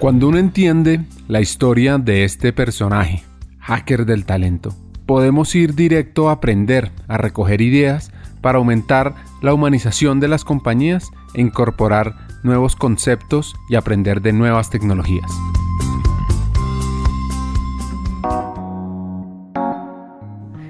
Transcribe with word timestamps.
Cuando 0.00 0.28
uno 0.28 0.38
entiende 0.38 1.04
la 1.28 1.42
historia 1.42 1.98
de 1.98 2.24
este 2.24 2.54
personaje, 2.54 3.22
hacker 3.58 4.06
del 4.06 4.24
talento, 4.24 4.74
podemos 5.04 5.54
ir 5.54 5.74
directo 5.74 6.30
a 6.30 6.32
aprender, 6.32 6.90
a 7.06 7.18
recoger 7.18 7.60
ideas 7.60 8.10
para 8.40 8.56
aumentar 8.56 9.16
la 9.42 9.52
humanización 9.52 10.18
de 10.18 10.28
las 10.28 10.42
compañías 10.42 11.10
e 11.34 11.42
incorporar 11.42 12.14
nuevos 12.42 12.76
conceptos 12.76 13.54
y 13.68 13.74
aprender 13.74 14.22
de 14.22 14.32
nuevas 14.32 14.70
tecnologías. 14.70 15.30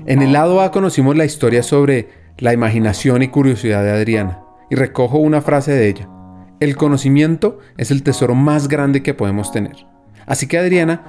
En 0.07 0.23
el 0.23 0.33
lado 0.33 0.61
A 0.61 0.73
conocimos 0.73 1.17
la 1.17 1.25
historia 1.25 1.63
sobre 1.63 2.09
la 2.39 2.53
imaginación 2.53 3.23
y 3.23 3.29
curiosidad 3.29 3.85
de 3.85 3.93
Adriana, 3.93 4.41
y 4.71 4.75
recojo 4.75 5.19
una 5.19 5.41
frase 5.41 5.71
de 5.71 5.89
ella. 5.89 6.20
El 6.61 6.77
conocimiento 6.77 7.59
es 7.79 7.91
el 7.91 8.03
tesoro 8.03 8.35
más 8.35 8.69
grande 8.69 9.03
que 9.03 9.15
podemos 9.15 9.51
tener. 9.51 9.87
Así 10.27 10.47
que 10.47 10.59
Adriana 10.59 11.03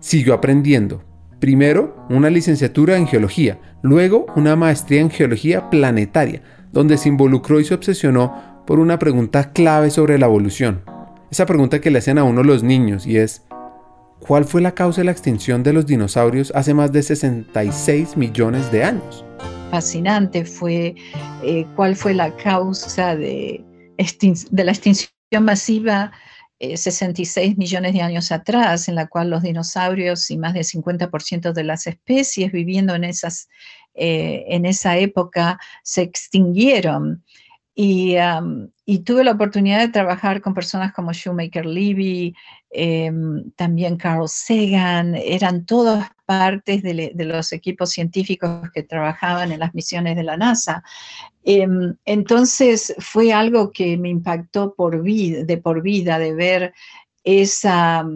siguió 0.00 0.32
aprendiendo. 0.32 1.04
Primero 1.40 2.06
una 2.08 2.30
licenciatura 2.30 2.96
en 2.96 3.06
geología, 3.06 3.60
luego 3.82 4.24
una 4.34 4.56
maestría 4.56 5.02
en 5.02 5.10
geología 5.10 5.68
planetaria, 5.68 6.40
donde 6.72 6.96
se 6.96 7.10
involucró 7.10 7.60
y 7.60 7.66
se 7.66 7.74
obsesionó 7.74 8.62
por 8.66 8.80
una 8.80 8.98
pregunta 8.98 9.52
clave 9.52 9.90
sobre 9.90 10.18
la 10.18 10.24
evolución. 10.24 10.80
Esa 11.30 11.44
pregunta 11.44 11.82
que 11.82 11.90
le 11.90 11.98
hacen 11.98 12.16
a 12.16 12.24
uno 12.24 12.42
los 12.42 12.62
niños 12.62 13.06
y 13.06 13.18
es, 13.18 13.42
¿cuál 14.20 14.46
fue 14.46 14.62
la 14.62 14.72
causa 14.72 15.02
de 15.02 15.04
la 15.04 15.12
extinción 15.12 15.62
de 15.62 15.74
los 15.74 15.84
dinosaurios 15.84 16.50
hace 16.54 16.72
más 16.72 16.92
de 16.92 17.02
66 17.02 18.16
millones 18.16 18.72
de 18.72 18.84
años? 18.84 19.22
Fascinante 19.70 20.46
fue 20.46 20.94
eh, 21.42 21.66
cuál 21.76 21.94
fue 21.94 22.14
la 22.14 22.34
causa 22.36 23.14
de 23.14 23.67
de 24.50 24.64
la 24.64 24.72
extinción 24.72 25.10
masiva 25.40 26.12
66 26.60 27.52
eh, 27.52 27.54
millones 27.56 27.92
de 27.92 28.02
años 28.02 28.32
atrás, 28.32 28.88
en 28.88 28.94
la 28.94 29.06
cual 29.06 29.30
los 29.30 29.42
dinosaurios 29.42 30.30
y 30.30 30.38
más 30.38 30.54
del 30.54 30.64
50% 30.64 31.52
de 31.52 31.64
las 31.64 31.86
especies 31.86 32.50
viviendo 32.50 32.94
en, 32.94 33.04
esas, 33.04 33.48
eh, 33.94 34.44
en 34.48 34.66
esa 34.66 34.96
época 34.96 35.58
se 35.82 36.02
extinguieron. 36.02 37.24
Y, 37.74 38.16
y, 38.86 38.98
tuve 39.04 39.22
la 39.22 39.30
oportunidad 39.30 39.78
de 39.78 39.88
trabajar 39.88 40.40
con 40.40 40.52
personas 40.52 40.92
como 40.92 41.12
Shoemaker 41.12 41.64
Levy, 41.64 42.34
em, 42.70 43.50
también 43.52 43.96
Carl 43.96 44.28
Sagan, 44.28 45.14
eran 45.14 45.64
todas 45.64 46.10
partes 46.26 46.82
de, 46.82 47.12
los 47.16 47.52
equipos 47.52 47.90
científicos 47.90 48.70
que 48.74 48.82
trabajaban 48.82 49.52
en 49.52 49.60
las 49.60 49.74
misiones 49.74 50.16
de 50.16 50.22
la 50.22 50.36
NASA. 50.36 50.82
Em, 51.44 51.96
entonces 52.04 52.94
fue 52.98 53.32
algo 53.32 53.70
que 53.70 53.96
me 53.96 54.10
impactó 54.10 54.74
por 54.74 55.02
vida, 55.02 55.44
de 55.44 55.56
por 55.56 55.82
vida, 55.82 56.18
de 56.18 56.34
ver 56.34 56.74
esa, 57.24 58.06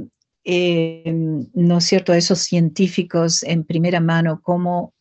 em, 0.44 1.46
¿no 1.54 1.78
es 1.78 1.84
cierto?, 1.84 2.12
esos 2.12 2.40
científicos 2.40 3.42
en 3.42 3.64
primera 3.64 4.00
mano, 4.00 4.40
cómo 4.42 4.92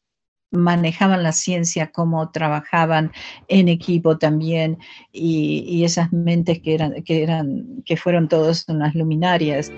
manejaban 0.52 1.23
la 1.23 1.31
ciencia, 1.31 1.91
cómo 1.91 2.30
trabajaban 2.30 3.11
en 3.47 3.67
equipo 3.67 4.17
también, 4.17 4.77
y, 5.11 5.83
esas 5.83 6.13
mentes 6.13 6.59
que, 6.61 6.75
eran, 6.75 7.02
que, 7.03 7.23
eran, 7.23 7.66
que 7.85 7.97
fueron 7.97 8.27
todos 8.27 8.66
unas 8.67 8.93
luminarias. 8.93 9.71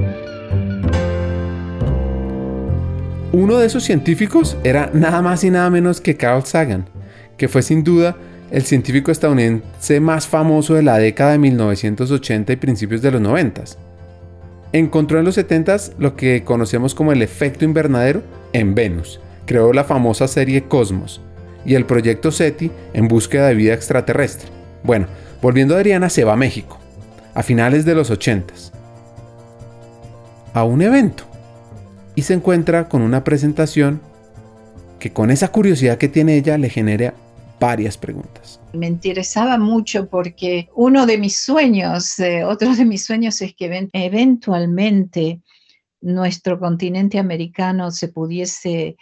Uno 3.31 3.57
de 3.57 3.65
esos 3.65 3.83
científicos 3.83 4.57
era 4.63 4.91
nada 4.93 5.21
más 5.21 5.43
y 5.43 5.49
nada 5.49 5.69
menos 5.69 6.01
que 6.01 6.17
Carl 6.17 6.45
Sagan, 6.45 6.85
que 7.37 7.47
fue 7.47 7.61
sin 7.63 7.83
duda 7.83 8.15
el 8.51 8.61
científico 8.61 9.11
estadounidense 9.11 9.99
más 9.99 10.27
famoso 10.27 10.75
de 10.75 10.83
la 10.83 10.99
década 10.99 11.31
de 11.31 11.39
1980 11.39 12.53
y 12.53 12.55
principios 12.57 13.01
de 13.01 13.09
los 13.09 13.21
90. 13.21 13.63
Encontró 14.73 15.17
en 15.17 15.25
los 15.25 15.33
70 15.35 15.77
lo 15.97 16.15
que 16.15 16.43
conocemos 16.43 16.93
como 16.93 17.11
el 17.11 17.23
efecto 17.23 17.65
invernadero 17.65 18.21
en 18.53 18.75
Venus, 18.75 19.19
creó 19.45 19.73
la 19.73 19.83
famosa 19.83 20.27
serie 20.27 20.63
Cosmos 20.63 21.21
y 21.65 21.75
el 21.75 21.85
proyecto 21.85 22.31
SETI 22.31 22.71
en 22.93 23.07
búsqueda 23.07 23.47
de 23.47 23.55
vida 23.55 23.73
extraterrestre. 23.73 24.49
Bueno, 24.83 25.07
volviendo 25.41 25.75
a 25.75 25.77
Adriana, 25.77 26.09
se 26.09 26.23
va 26.23 26.33
a 26.33 26.37
México, 26.37 26.79
a 27.33 27.43
finales 27.43 27.85
de 27.85 27.95
los 27.95 28.09
80, 28.09 28.53
a 30.53 30.63
un 30.63 30.81
evento, 30.81 31.23
y 32.15 32.23
se 32.23 32.33
encuentra 32.33 32.89
con 32.89 33.01
una 33.01 33.23
presentación 33.23 34.01
que 34.99 35.11
con 35.11 35.31
esa 35.31 35.51
curiosidad 35.51 35.97
que 35.97 36.07
tiene 36.07 36.37
ella 36.37 36.57
le 36.57 36.69
genera 36.69 37.13
varias 37.59 37.97
preguntas. 37.97 38.59
Me 38.73 38.87
interesaba 38.87 39.57
mucho 39.57 40.07
porque 40.07 40.69
uno 40.75 41.05
de 41.05 41.17
mis 41.17 41.37
sueños, 41.37 42.19
eh, 42.19 42.43
otro 42.43 42.75
de 42.75 42.85
mis 42.85 43.05
sueños 43.05 43.41
es 43.41 43.55
que 43.55 43.89
eventualmente 43.93 45.41
nuestro 46.01 46.59
continente 46.59 47.19
americano 47.19 47.91
se 47.91 48.09
pudiese 48.09 48.97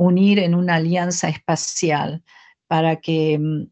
unir 0.00 0.38
en 0.38 0.54
una 0.54 0.76
alianza 0.76 1.28
espacial 1.28 2.22
para 2.66 2.96
que 2.96 3.38
mm, 3.38 3.66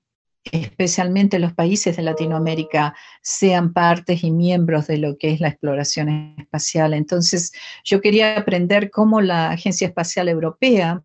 especialmente 0.52 1.38
los 1.38 1.54
países 1.54 1.96
de 1.96 2.02
Latinoamérica 2.02 2.94
sean 3.22 3.72
partes 3.72 4.22
y 4.22 4.30
miembros 4.30 4.86
de 4.88 4.98
lo 4.98 5.16
que 5.16 5.32
es 5.32 5.40
la 5.40 5.48
exploración 5.48 6.36
espacial. 6.38 6.92
Entonces, 6.92 7.52
yo 7.82 8.02
quería 8.02 8.36
aprender 8.36 8.90
cómo 8.90 9.22
la 9.22 9.50
Agencia 9.50 9.88
Espacial 9.88 10.28
Europea 10.28 11.02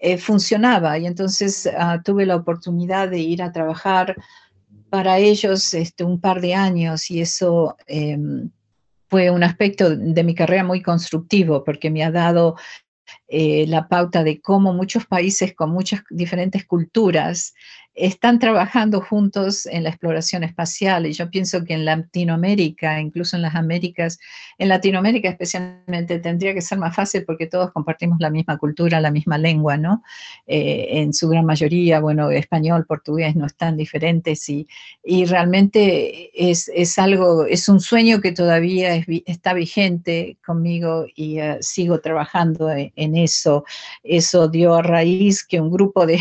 eh, 0.00 0.16
funcionaba 0.16 0.98
y 0.98 1.06
entonces 1.06 1.68
ah, 1.76 2.00
tuve 2.02 2.24
la 2.24 2.36
oportunidad 2.36 3.10
de 3.10 3.18
ir 3.18 3.42
a 3.42 3.52
trabajar 3.52 4.16
para 4.88 5.18
ellos 5.18 5.74
este, 5.74 6.04
un 6.04 6.20
par 6.20 6.40
de 6.40 6.54
años 6.54 7.10
y 7.10 7.20
eso 7.20 7.76
em, 7.86 8.50
fue 9.10 9.30
un 9.30 9.42
aspecto 9.42 9.94
de 9.94 10.24
mi 10.24 10.34
carrera 10.34 10.64
muy 10.64 10.80
constructivo 10.80 11.64
porque 11.64 11.90
me 11.90 12.02
ha 12.02 12.10
dado 12.10 12.56
eh, 13.28 13.66
la 13.66 13.88
pauta 13.88 14.22
de 14.24 14.40
cómo 14.40 14.72
muchos 14.72 15.06
países 15.06 15.54
con 15.54 15.70
muchas 15.70 16.02
diferentes 16.10 16.64
culturas 16.66 17.54
están 17.94 18.38
trabajando 18.38 19.02
juntos 19.02 19.66
en 19.66 19.82
la 19.82 19.90
exploración 19.90 20.44
espacial 20.44 21.06
y 21.06 21.12
yo 21.12 21.30
pienso 21.30 21.62
que 21.64 21.74
en 21.74 21.84
Latinoamérica, 21.84 22.98
incluso 23.00 23.36
en 23.36 23.42
las 23.42 23.54
Américas, 23.54 24.18
en 24.58 24.68
Latinoamérica 24.68 25.28
especialmente 25.28 26.18
tendría 26.18 26.54
que 26.54 26.62
ser 26.62 26.78
más 26.78 26.96
fácil 26.96 27.24
porque 27.24 27.46
todos 27.46 27.70
compartimos 27.72 28.18
la 28.20 28.30
misma 28.30 28.56
cultura, 28.56 29.00
la 29.00 29.10
misma 29.10 29.36
lengua, 29.36 29.76
¿no? 29.76 30.02
Eh, 30.46 30.86
en 30.90 31.12
su 31.12 31.28
gran 31.28 31.44
mayoría, 31.44 32.00
bueno, 32.00 32.30
español, 32.30 32.86
portugués 32.86 33.36
no 33.36 33.46
están 33.46 33.76
diferentes 33.76 34.48
y, 34.48 34.66
y 35.04 35.26
realmente 35.26 36.30
es, 36.34 36.70
es, 36.74 36.98
algo, 36.98 37.44
es 37.44 37.68
un 37.68 37.80
sueño 37.80 38.20
que 38.20 38.32
todavía 38.32 39.04
está 39.26 39.52
vigente 39.52 40.38
conmigo 40.44 41.04
y 41.14 41.40
eh, 41.40 41.58
sigo 41.60 42.00
trabajando 42.00 42.70
en, 42.70 42.90
en 42.96 43.16
eso. 43.16 43.64
Eso 44.02 44.48
dio 44.48 44.74
a 44.74 44.82
raíz 44.82 45.44
que 45.44 45.60
un 45.60 45.70
grupo 45.70 46.06
de 46.06 46.20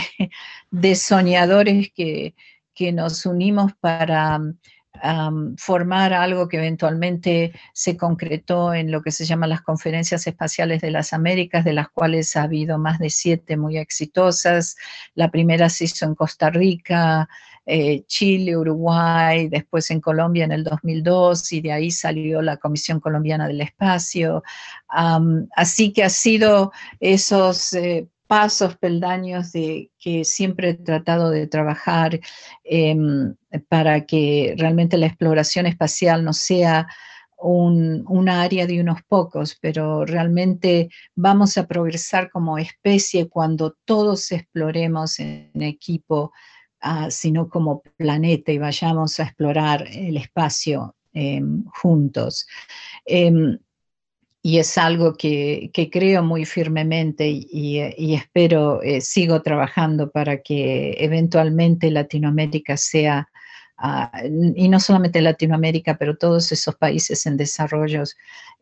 de 0.72 0.96
soñadores 0.96 1.92
que, 1.94 2.34
nos 2.94 3.28
unimos 3.28 3.74
para 3.80 4.42
formar 5.58 6.14
algo 6.14 6.48
que 6.48 6.58
eventualmente 6.58 7.54
se 7.74 7.96
concretó 7.96 8.74
en 8.74 8.92
lo 8.92 9.04
que 9.04 9.12
se 9.12 9.26
llama 9.26 9.46
las 9.46 9.62
conferencias 9.62 10.26
espaciales 10.26 10.82
de 10.82 10.90
las 10.90 11.14
Américas, 11.14 11.64
de 11.64 11.74
las 11.74 11.90
cuales 11.90 12.36
ha 12.36 12.44
habido 12.44 12.80
más 12.80 12.98
de 12.98 13.12
siete 13.12 13.56
muy 13.56 13.78
exitosas. 13.78 14.78
La 15.14 15.30
primera 15.30 15.70
se 15.70 15.84
hizo 15.86 16.06
en 16.06 16.16
Costa 16.16 16.50
Rica, 16.50 17.30
eh, 17.68 18.04
Chile, 18.08 18.58
Uruguay, 18.58 19.48
después 19.48 19.92
en 19.92 20.02
Colombia 20.02 20.46
en 20.46 20.52
el 20.52 20.64
2002 20.64 21.52
y 21.54 21.62
de 21.62 21.72
ahí 21.72 21.92
salió 21.92 22.42
la 22.42 22.58
Comisión 22.58 23.00
Colombiana 23.00 23.48
del 23.48 23.62
Espacio. 23.62 24.44
así 25.56 25.94
que 25.94 26.04
ha 26.04 26.10
sido 26.10 26.72
esos... 27.00 27.74
Eh, 27.74 28.08
pasos, 28.32 28.78
peldaños 28.78 29.52
de 29.52 29.92
que 30.00 30.24
siempre 30.24 30.70
he 30.70 30.74
tratado 30.76 31.32
de 31.32 31.48
trabajar 31.48 32.18
em, 32.64 33.36
para 33.68 34.06
que 34.06 34.56
realmente 34.58 34.96
la 34.98 35.08
exploración 35.08 35.66
espacial 35.66 36.24
no 36.24 36.32
sea 36.32 36.88
un, 37.38 38.30
área 38.30 38.66
de 38.68 38.80
unos 38.80 39.02
pocos, 39.04 39.58
pero 39.60 40.06
realmente 40.06 40.88
vamos 41.14 41.58
a 41.58 41.68
progresar 41.68 42.32
como 42.32 42.58
especie 42.58 43.28
cuando 43.28 43.76
todos 43.84 44.32
exploremos 44.32 45.20
en 45.20 45.52
equipo, 45.62 46.32
ah, 46.80 47.12
sino 47.12 47.50
como 47.50 47.82
planeta 47.98 48.54
y 48.54 48.60
vayamos 48.60 49.20
a 49.20 49.24
explorar 49.24 49.86
el 49.92 50.16
espacio 50.16 50.96
em, 51.12 51.66
juntos. 51.66 52.48
Em, 53.06 53.60
y 54.44 54.58
es 54.58 54.78
algo 54.78 55.14
que, 55.14 55.70
creo 55.92 56.24
muy 56.24 56.46
firmemente 56.46 57.28
y, 57.30 58.14
espero, 58.14 58.82
eh, 58.82 59.02
sigo 59.02 59.42
trabajando 59.42 60.10
para 60.10 60.42
que 60.42 60.96
eventualmente 60.98 61.92
Latinoamérica 61.92 62.76
sea, 62.76 63.30
ah, 63.78 64.12
y 64.56 64.68
no 64.68 64.80
solamente 64.80 65.22
Latinoamérica, 65.22 65.96
pero 65.98 66.18
todos 66.18 66.52
esos 66.52 66.76
países 66.76 67.26
en 67.28 67.38
desarrollo 67.38 68.04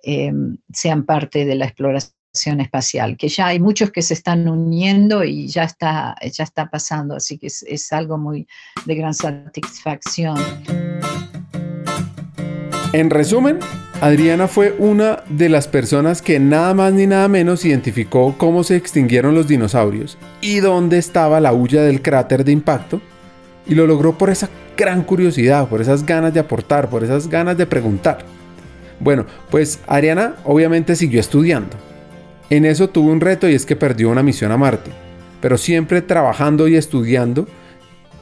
em, 0.03 0.57
sean 0.73 1.05
parte 1.05 1.45
de 1.45 1.55
la 1.55 1.65
exploración 1.65 2.59
espacial, 2.59 3.15
que 3.15 3.29
ya 3.29 3.47
hay 3.47 3.59
muchos 3.61 3.89
que 3.91 4.01
se 4.01 4.15
están 4.15 4.49
uniendo 4.49 5.23
y 5.23 5.47
ya 5.47 5.63
está, 5.63 6.15
ya 6.29 6.43
está 6.43 6.69
pasando, 6.69 7.15
así 7.15 7.37
que 7.37 7.47
es, 7.47 7.63
es 7.63 7.91
algo 7.93 8.17
muy 8.17 8.45
de 8.85 8.95
gran 8.95 9.13
satisfacción. 9.13 10.37
En 12.91 13.09
resumen, 13.09 13.59
Adriana 14.01 14.47
fue 14.47 14.73
una 14.77 15.23
de 15.27 15.49
las 15.49 15.67
personas 15.67 16.21
que 16.21 16.39
nada 16.39 16.73
más 16.73 16.93
ni 16.93 17.05
nada 17.05 17.27
menos 17.27 17.65
identificó 17.65 18.33
cómo 18.37 18.63
se 18.63 18.77
extinguieron 18.77 19.35
los 19.35 19.49
dinosaurios 19.49 20.17
y 20.39 20.61
dónde 20.61 20.97
estaba 20.97 21.41
la 21.41 21.51
huella 21.51 21.83
del 21.83 22.01
cráter 22.01 22.45
de 22.45 22.53
impacto 22.53 23.01
y 23.67 23.75
lo 23.75 23.85
logró 23.85 24.17
por 24.17 24.29
esa 24.29 24.49
gran 24.77 25.03
curiosidad, 25.03 25.67
por 25.67 25.81
esas 25.81 26.05
ganas 26.05 26.33
de 26.33 26.39
aportar, 26.39 26.89
por 26.89 27.03
esas 27.03 27.27
ganas 27.27 27.57
de 27.57 27.65
preguntar. 27.65 28.19
Bueno, 29.01 29.25
pues 29.51 29.81
Adriana 29.85 30.35
obviamente 30.45 30.95
siguió 30.95 31.19
estudiando. 31.19 31.75
En 32.49 32.63
eso 32.63 32.89
tuvo 32.89 33.11
un 33.11 33.19
reto 33.19 33.49
y 33.49 33.53
es 33.53 33.65
que 33.65 33.75
perdió 33.75 34.09
una 34.09 34.23
misión 34.23 34.53
a 34.53 34.57
Marte, 34.57 34.91
pero 35.41 35.57
siempre 35.57 36.01
trabajando 36.01 36.69
y 36.69 36.77
estudiando 36.77 37.47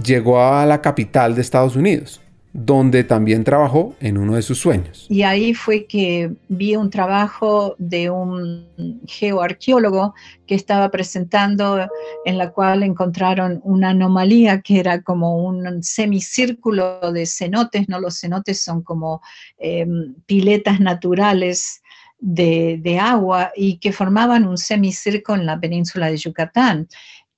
llegó 0.03 0.41
a 0.41 0.65
la 0.65 0.81
capital 0.81 1.35
de 1.35 1.41
Estados 1.41 1.75
Unidos, 1.75 2.19
donde 2.59 3.04
también 3.04 3.44
trabajó 3.44 3.95
en 4.00 4.18
uno 4.18 4.33
de 4.33 4.42
sus 4.42 4.57
sueños. 4.57 5.06
Y 5.09 5.21
ahí 5.21 5.54
fue 5.54 5.86
que 5.86 6.33
vi 6.48 6.75
un 6.75 6.89
trabajo 6.89 7.75
de 7.77 8.09
un 8.09 8.68
geoarqueólogo 9.06 10.15
que 10.48 10.56
estaba 10.56 10.89
presentando 10.89 11.88
en 12.25 12.38
la 12.39 12.50
cual 12.50 12.81
encontraron 12.81 13.62
una 13.63 13.92
anomalía 13.92 14.62
que 14.62 14.80
era 14.80 15.04
como 15.04 15.45
un 15.45 15.83
semicírculo 15.83 17.00
de 17.12 17.27
cenotes, 17.27 17.88
¿no? 17.89 18.00
Los 18.00 18.19
cenotes 18.19 18.59
son 18.59 18.81
como 18.81 19.21
em, 19.59 20.15
piletas 20.25 20.80
naturales 20.80 21.83
de, 22.18 22.80
de, 22.81 22.98
agua 22.98 23.51
y 23.56 23.77
que 23.77 23.92
formaban 23.92 24.48
un 24.48 24.57
semicírculo 24.57 25.39
en 25.39 25.45
la 25.45 25.59
península 25.59 26.07
de 26.07 26.18
Yucatán 26.18 26.88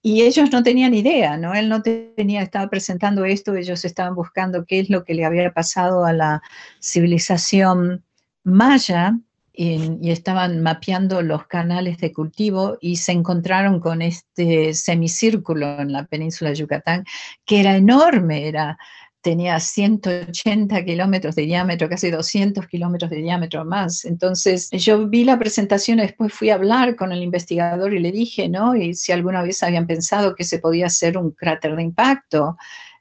y 0.02 0.22
ellos 0.22 0.52
no 0.52 0.64
tenían 0.64 0.94
idea, 0.94 1.38
¿no? 1.38 1.54
Él 1.54 1.68
no 1.68 1.82
tenía, 1.82 2.42
estaba 2.42 2.70
presentando 2.70 3.26
esto, 3.26 3.56
ellos 3.56 3.84
estaban 3.84 4.16
buscando 4.16 4.66
qué 4.66 4.80
es 4.80 4.90
lo 4.90 5.04
que 5.04 5.14
le 5.14 5.26
había 5.26 5.52
pasado 5.52 6.06
a 6.06 6.14
la 6.14 6.42
civilización 6.82 8.04
maya 8.44 9.18
y, 9.52 10.10
estaban 10.10 10.62
mapeando 10.62 11.22
los 11.22 11.48
canales 11.48 11.98
de 11.98 12.14
cultivo 12.14 12.78
y 12.80 12.96
se 12.96 13.12
encontraron 13.12 13.82
con 13.82 14.02
este 14.02 14.74
semicírculo 14.74 15.82
en 15.82 15.92
la 15.92 16.06
península 16.06 16.52
de 16.52 16.56
Yucatán 16.56 17.06
que 17.46 17.60
era 17.60 17.76
enorme, 17.76 18.48
era 18.48 18.78
tenía 19.22 19.60
180 19.60 20.84
kilómetros 20.86 21.36
de 21.36 21.44
diámetro, 21.44 21.90
casi 21.90 22.10
200 22.10 22.68
kilómetros 22.68 23.12
de 23.12 23.18
diámetro 23.18 23.66
más. 23.66 24.06
Entonces 24.06 24.70
yo 24.72 25.08
vi 25.08 25.24
la 25.24 25.38
presentación 25.38 26.00
y 26.00 26.04
después 26.04 26.34
fui 26.34 26.50
a 26.50 26.56
hablar 26.56 26.96
con 26.96 27.12
el 27.12 27.22
investigador 27.22 27.94
y 27.94 28.00
le 28.00 28.12
dije, 28.12 28.48
¿no? 28.48 28.76
Y 28.76 28.94
si 28.94 29.12
alguna 29.12 29.44
vez 29.44 29.62
habían 29.64 29.88
pensado 29.88 30.36
que 30.36 30.44
se 30.44 30.60
podía 30.60 30.88
hacer 30.88 31.18
un 31.18 31.32
cráter 31.32 31.76
de 31.76 31.84
impacto. 31.84 32.58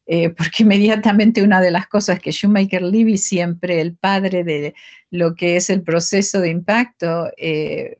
Eh, 0.06 0.31
porque 0.31 0.62
inmediatamente 0.65 1.43
una 1.43 1.61
de 1.61 1.70
las 1.70 1.87
cosas 1.87 2.19
que 2.19 2.32
Shoemaker 2.32 2.82
Levy, 2.82 3.19
siempre 3.19 3.81
el 3.81 3.97
padre 3.97 4.43
de 4.43 4.75
lo 5.11 5.35
que 5.35 5.56
es 5.56 5.70
el 5.70 5.82
proceso 5.82 6.41
de 6.41 6.49
impacto, 6.49 7.31
eh, 7.37 7.99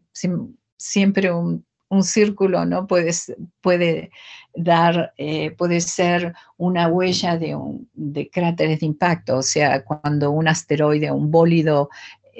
siempre 0.77 1.31
un, 1.33 1.68
un 1.89 2.05
círculo 2.05 2.65
no 2.65 2.87
puede, 2.87 3.13
puede 3.61 4.11
dar, 4.55 5.13
eh, 5.17 5.53
puede 5.53 5.81
ser 5.81 6.35
una 6.57 6.89
huella 6.89 7.37
de, 7.37 7.55
un, 7.55 7.89
de, 7.95 8.29
cráteres 8.29 8.81
de 8.81 8.87
impacto, 8.87 9.39
o 9.39 9.43
sea, 9.43 9.85
cuando 9.85 10.31
un 10.31 10.49
asteroide, 10.49 11.11
un 11.11 11.31
bólido 11.31 11.89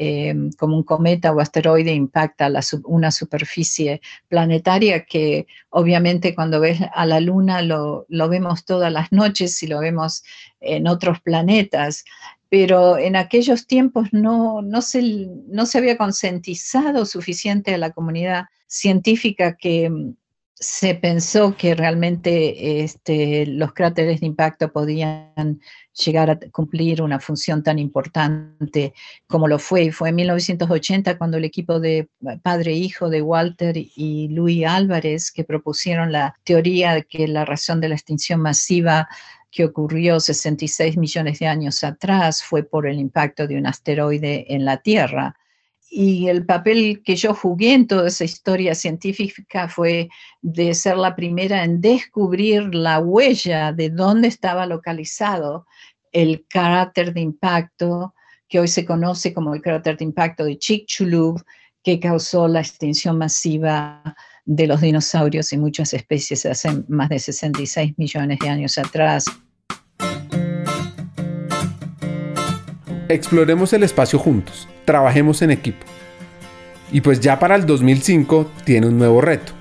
eh, 0.01 0.33
como 0.57 0.77
un 0.77 0.85
cometa 0.85 1.33
o 1.33 1.41
asteroide 1.41 1.93
impacta 1.93 2.49
la, 2.49 2.61
una 2.85 3.11
superficie 3.11 4.01
planetaria 4.29 5.05
que 5.05 5.49
obviamente 5.71 6.37
cuando 6.37 6.61
ves 6.61 6.79
a 6.95 7.05
la 7.05 7.19
Luna 7.19 7.63
lo, 7.63 8.07
lo 8.09 8.29
vemos 8.29 8.65
todas 8.65 8.93
las 8.93 9.11
noches 9.11 9.61
y 9.65 9.67
lo 9.67 9.81
vemos 9.81 10.23
en 10.61 10.87
otros 10.87 11.21
planetas, 11.21 12.05
pero 12.49 12.99
en 12.99 13.17
aquellos 13.17 13.67
tiempos 13.67 14.09
no, 14.13 14.63
no, 14.63 14.81
se, 14.83 15.29
no 15.49 15.67
se 15.67 15.79
había 15.79 15.99
concientizado 15.99 17.05
suficiente 17.05 17.75
a 17.75 17.79
la 17.79 17.91
comunidad 17.91 18.47
científica 18.67 19.57
que 19.57 19.91
mm, 19.91 20.15
se 20.61 20.97
pensó 20.97 21.57
que 21.57 21.75
realmente 21.77 22.83
este, 22.83 23.47
los 23.47 23.73
cráteres 23.73 24.21
de 24.21 24.27
impacto 24.27 24.73
podían 24.73 25.61
llegar 25.93 26.31
a 26.31 26.39
cumplir 26.51 27.01
una 27.01 27.21
función 27.21 27.63
tan 27.63 27.79
importante 27.79 28.93
como 29.29 29.47
lo 29.47 29.61
fue. 29.61 29.93
Fue 29.93 30.09
en 30.09 30.17
1980 30.17 31.17
cuando 31.17 31.37
el 31.37 31.45
equipo 31.45 31.79
de 31.79 31.99
eh, 31.99 32.09
padre 32.43 32.73
e 32.73 32.77
hijo 32.77 33.09
de 33.09 33.23
Walter 33.23 33.77
y 33.77 34.29
Luis 34.29 34.67
Álvarez 34.67 35.31
que 35.31 35.45
propusieron 35.45 36.11
la 36.11 36.35
teoría 36.43 36.95
de 36.95 37.05
que 37.05 37.29
la 37.29 37.45
razón 37.45 37.81
de 37.81 37.91
la 37.91 37.95
extinción 37.95 38.41
masiva 38.41 39.09
que 39.51 39.65
ocurrió 39.65 40.21
66 40.21 40.97
millones 40.97 41.39
de 41.39 41.47
años 41.47 41.83
atrás 41.85 42.43
fue 42.43 42.63
por 42.63 42.87
el 42.87 42.99
impacto 42.99 43.47
de 43.47 43.57
un 43.57 43.67
asteroide 43.67 44.53
en 44.55 44.65
la 44.65 44.79
Tierra. 44.79 45.37
Y 45.91 46.29
el 46.29 46.45
papel 46.45 47.03
que 47.03 47.17
yo 47.17 47.33
jugué 47.33 47.73
en 47.73 47.87
toda 47.87 48.09
esa 48.09 48.25
historia 48.25 48.75
científica 48.75 49.69
fue 49.69 50.11
de 50.43 50.75
ser 50.75 50.99
la 50.99 51.17
primera 51.17 51.65
en 51.65 51.81
descubrir 51.81 52.75
la 52.75 52.99
huella 52.99 53.73
de 53.73 53.89
dónde 53.89 54.29
estaba 54.29 54.67
localizado 54.67 55.67
el 56.13 56.45
cráter 56.49 57.15
de 57.15 57.21
impacto 57.21 58.15
que 58.49 58.61
hoy 58.61 58.69
se 58.69 58.85
conoce 58.85 59.35
como 59.35 59.55
el 59.55 59.63
cráter 59.63 59.97
de 59.97 60.05
impacto 60.05 60.45
de 60.45 60.59
Chicxulub, 60.59 61.43
que 61.83 62.01
causó 62.01 62.49
la 62.49 62.61
extinción 62.61 63.19
masiva 63.19 64.17
de 64.49 64.67
los 64.67 64.81
dinosaurios 64.81 65.53
y 65.53 65.59
muchas 65.59 65.93
especies 65.93 66.47
hace 66.47 66.71
más 66.89 67.11
de 67.11 67.19
66 67.19 67.93
millones 67.99 68.39
de 68.41 68.49
años 68.49 68.79
atrás. 68.79 69.27
Exploremos 73.11 73.75
el 73.75 73.83
espacio 73.83 74.19
juntos, 74.19 74.67
trabajemos 74.87 75.43
en 75.43 75.51
equipo. 75.51 75.85
Y 76.91 77.03
pues 77.03 77.21
ya 77.21 77.39
para 77.39 77.57
el 77.57 77.67
2005 77.67 78.51
tiene 78.65 78.87
un 78.87 78.97
nuevo 78.97 79.21
reto. 79.21 79.53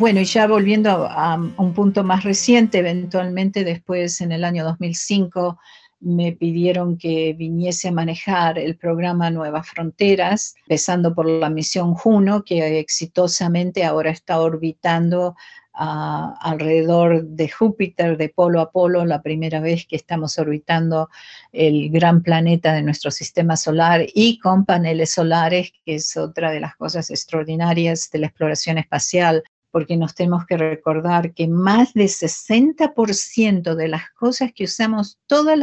Bueno, 0.00 0.18
y 0.18 0.24
ya 0.24 0.48
volviendo 0.48 0.90
a, 0.90 1.34
a 1.34 1.36
un 1.36 1.72
punto 1.72 2.02
más 2.02 2.24
reciente, 2.24 2.78
eventualmente 2.78 3.62
después 3.62 4.20
en 4.20 4.32
el 4.32 4.42
año 4.42 4.64
2005 4.64 5.60
me 6.04 6.32
pidieron 6.32 6.98
que 6.98 7.32
viniese 7.32 7.88
a 7.88 7.92
manejar 7.92 8.58
el 8.58 8.76
programa 8.76 9.30
Nuevas 9.30 9.68
Fronteras, 9.68 10.54
empezando 10.66 11.14
por 11.14 11.26
la 11.26 11.50
misión 11.50 11.94
Juno, 11.94 12.44
que 12.44 12.78
exitosamente 12.78 13.84
ahora 13.84 14.10
está 14.10 14.40
orbitando 14.40 15.34
ah, 15.72 16.36
alrededor 16.40 17.24
de 17.24 17.48
Júpiter, 17.48 18.18
de 18.18 18.28
polo 18.28 18.60
a 18.60 18.70
polo, 18.70 19.04
la 19.06 19.22
primera 19.22 19.60
vez 19.60 19.86
que 19.86 19.96
estamos 19.96 20.38
orbitando 20.38 21.08
el 21.52 21.90
gran 21.90 22.22
planeta 22.22 22.74
de 22.74 22.82
nuestro 22.82 23.10
sistema 23.10 23.56
solar 23.56 24.04
y 24.14 24.38
con 24.38 24.66
paneles 24.66 25.10
solares, 25.10 25.72
que 25.84 25.94
es 25.96 26.16
otra 26.16 26.50
de 26.50 26.60
las 26.60 26.76
cosas 26.76 27.10
extraordinarias 27.10 28.10
de 28.12 28.18
la 28.18 28.26
exploración 28.26 28.76
espacial 28.76 29.42
porque 29.74 29.96
nos 29.96 30.14
tenemos 30.14 30.46
que 30.46 30.56
recordar 30.56 31.34
que 31.34 31.48
más 31.48 31.94
de 31.94 32.04
60% 32.04 33.74
de 33.74 33.88
las 33.88 34.08
cosas 34.12 34.52
que 34.54 34.66
usamos 34.66 35.18
todos 35.26 35.58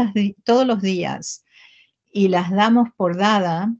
los 0.66 0.82
días 0.82 1.46
y 2.12 2.28
las 2.28 2.52
damos 2.52 2.90
por 2.98 3.16
dada 3.16 3.74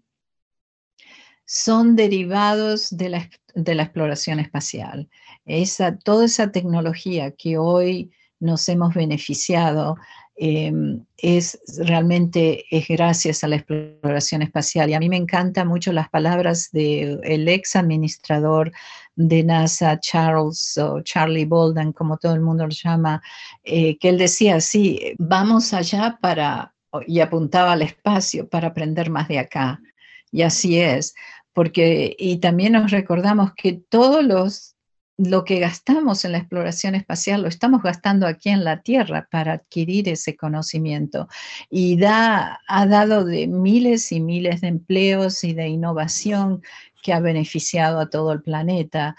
son 1.44 1.98
derivados 1.98 2.96
de 2.96 3.10
la, 3.10 3.30
de 3.56 3.76
la 3.76 3.84
exploración 3.84 4.40
espacial. 4.40 5.10
Esa, 5.44 5.98
toda 5.98 6.24
esa 6.24 6.50
tecnología 6.50 7.32
que 7.32 7.58
hoy 7.58 8.14
nos 8.42 8.68
hemos 8.68 8.94
beneficiado 8.94 9.96
Em, 10.44 11.06
es 11.18 11.60
realmente 11.78 12.66
es 12.72 12.88
gracias 12.88 13.44
a 13.44 13.48
la 13.48 13.58
exploración 13.58 14.42
espacial. 14.42 14.90
Y 14.90 14.96
a 14.96 15.00
mí 15.00 15.08
me 15.08 15.18
encantan 15.18 15.68
mucho 15.68 15.94
las 15.94 16.10
palabras 16.10 16.72
del 16.72 17.48
ex 17.48 17.76
administrador 17.76 18.72
de 19.16 19.44
NASA, 19.44 20.00
Charles 20.00 20.80
o 20.80 21.02
Charlie 21.02 21.46
Bolden, 21.46 21.94
como 21.94 22.18
todo 22.18 22.34
el 22.34 22.42
mundo 22.42 22.66
lo 22.66 22.72
llama, 22.72 23.22
eh, 23.64 24.00
que 24.00 24.10
él 24.10 24.18
decía, 24.18 24.60
sí, 24.62 25.14
vamos 25.20 25.74
allá 25.74 26.18
para, 26.20 26.74
y 27.06 27.20
apuntaba 27.20 27.74
al 27.74 27.84
espacio 27.84 28.50
para 28.50 28.70
aprender 28.70 29.12
más 29.12 29.28
de 29.28 29.38
acá. 29.38 29.80
Y 30.32 30.42
así 30.42 30.80
es, 30.80 31.14
porque, 31.54 32.16
y 32.18 32.38
también 32.38 32.74
nos 32.74 32.90
recordamos 32.90 33.52
que 33.56 33.74
todos 33.74 34.24
los 34.24 34.71
lo 35.24 35.44
que 35.44 35.60
gastamos 35.60 36.26
en 36.26 36.32
la 36.32 36.40
exploración 36.40 36.96
espacial 36.96 37.44
lo 37.44 37.48
estamos 37.48 37.84
gastando 37.84 38.26
aquí 38.26 38.50
en 38.50 38.64
la 38.64 38.82
Tierra 38.82 39.28
para 39.30 39.54
adquirir 39.54 40.10
ese 40.10 40.36
conocimiento. 40.36 41.28
Y 41.70 42.04
ha 42.04 42.58
dado 42.68 43.24
de 43.24 43.48
miles 43.48 44.12
y 44.12 44.20
miles 44.20 44.62
de 44.62 44.68
empleos 44.68 45.44
y 45.44 45.54
de 45.54 45.68
innovación 45.68 46.62
que 47.04 47.14
ha 47.14 47.20
beneficiado 47.20 48.00
a 48.00 48.10
todo 48.10 48.32
el 48.32 48.42
planeta. 48.42 49.16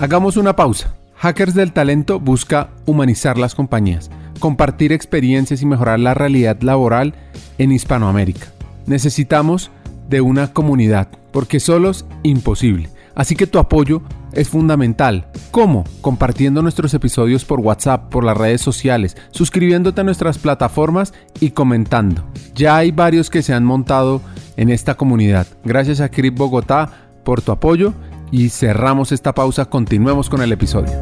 Hagamos 0.00 0.36
una 0.36 0.54
pausa. 0.54 0.94
Hackers 1.16 1.54
del 1.54 1.72
Talento 1.72 2.20
busca 2.20 2.70
humanizar 2.84 3.38
las 3.38 3.54
compañías, 3.54 4.10
compartir 4.38 4.92
experiencias 4.92 5.62
y 5.62 5.66
mejorar 5.66 5.98
la 5.98 6.12
realidad 6.12 6.60
laboral 6.60 7.14
en 7.56 7.72
Hispanoamérica. 7.72 8.52
Necesitamos 8.84 9.70
de 10.10 10.20
una 10.20 10.52
comunidad, 10.52 11.08
porque 11.32 11.58
solos 11.58 12.04
imposible. 12.22 12.90
Así 13.16 13.34
que 13.34 13.46
tu 13.46 13.58
apoyo 13.58 14.02
es 14.32 14.50
fundamental. 14.50 15.26
¿Cómo? 15.50 15.84
Compartiendo 16.02 16.60
nuestros 16.60 16.92
episodios 16.92 17.46
por 17.46 17.60
WhatsApp, 17.60 18.10
por 18.10 18.22
las 18.22 18.36
redes 18.36 18.60
sociales, 18.60 19.16
suscribiéndote 19.30 20.02
a 20.02 20.04
nuestras 20.04 20.36
plataformas 20.36 21.14
y 21.40 21.50
comentando. 21.50 22.26
Ya 22.54 22.76
hay 22.76 22.92
varios 22.92 23.30
que 23.30 23.42
se 23.42 23.54
han 23.54 23.64
montado 23.64 24.20
en 24.58 24.68
esta 24.68 24.96
comunidad. 24.96 25.46
Gracias 25.64 26.00
a 26.00 26.10
Crip 26.10 26.36
Bogotá 26.36 26.90
por 27.24 27.40
tu 27.40 27.52
apoyo 27.52 27.94
y 28.30 28.50
cerramos 28.50 29.12
esta 29.12 29.34
pausa. 29.34 29.64
Continuemos 29.64 30.28
con 30.28 30.42
el 30.42 30.52
episodio. 30.52 30.92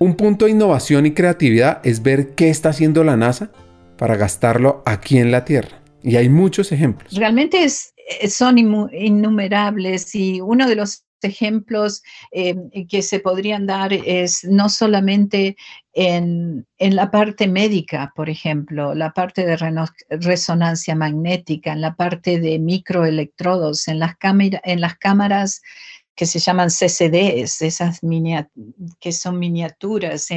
Un 0.00 0.16
punto 0.16 0.46
de 0.46 0.50
innovación 0.50 1.06
y 1.06 1.12
creatividad 1.12 1.78
es 1.84 2.02
ver 2.02 2.34
qué 2.34 2.50
está 2.50 2.70
haciendo 2.70 3.04
la 3.04 3.16
NASA 3.16 3.50
para 4.00 4.16
gastarlo 4.16 4.82
aquí 4.86 5.18
en 5.18 5.30
la 5.30 5.44
Tierra. 5.44 5.82
Y 6.02 6.16
hay 6.16 6.30
muchos 6.30 6.72
ejemplos. 6.72 7.14
Realmente 7.14 7.62
eh, 7.66 8.28
son 8.30 8.56
innumerables 8.56 10.14
y 10.14 10.40
uno 10.40 10.66
de 10.66 10.74
los 10.74 11.04
ejemplos 11.20 12.02
eh, 12.32 12.56
que 12.88 13.02
se 13.02 13.20
podrían 13.20 13.66
dar 13.66 13.92
es 13.92 14.42
no 14.44 14.70
solamente 14.70 15.58
en, 15.92 16.66
la 16.78 17.10
parte 17.10 17.46
médica, 17.46 18.10
por 18.16 18.30
ejemplo, 18.30 18.94
la 18.94 19.12
parte 19.12 19.44
de 19.44 19.58
resonancia 20.08 20.94
magnética, 20.94 21.74
en 21.74 21.82
la 21.82 21.94
parte 21.94 22.40
de 22.40 22.58
microelectrodos, 22.58 23.86
en 23.86 23.98
las, 23.98 24.14
en 24.22 24.80
las 24.80 24.96
cámaras 24.96 25.60
que 26.20 26.26
se 26.26 26.38
llaman 26.38 26.68
CCDs, 26.68 27.62
esas 27.62 28.00
que 29.00 29.10
son 29.10 29.38
miniaturas. 29.38 30.28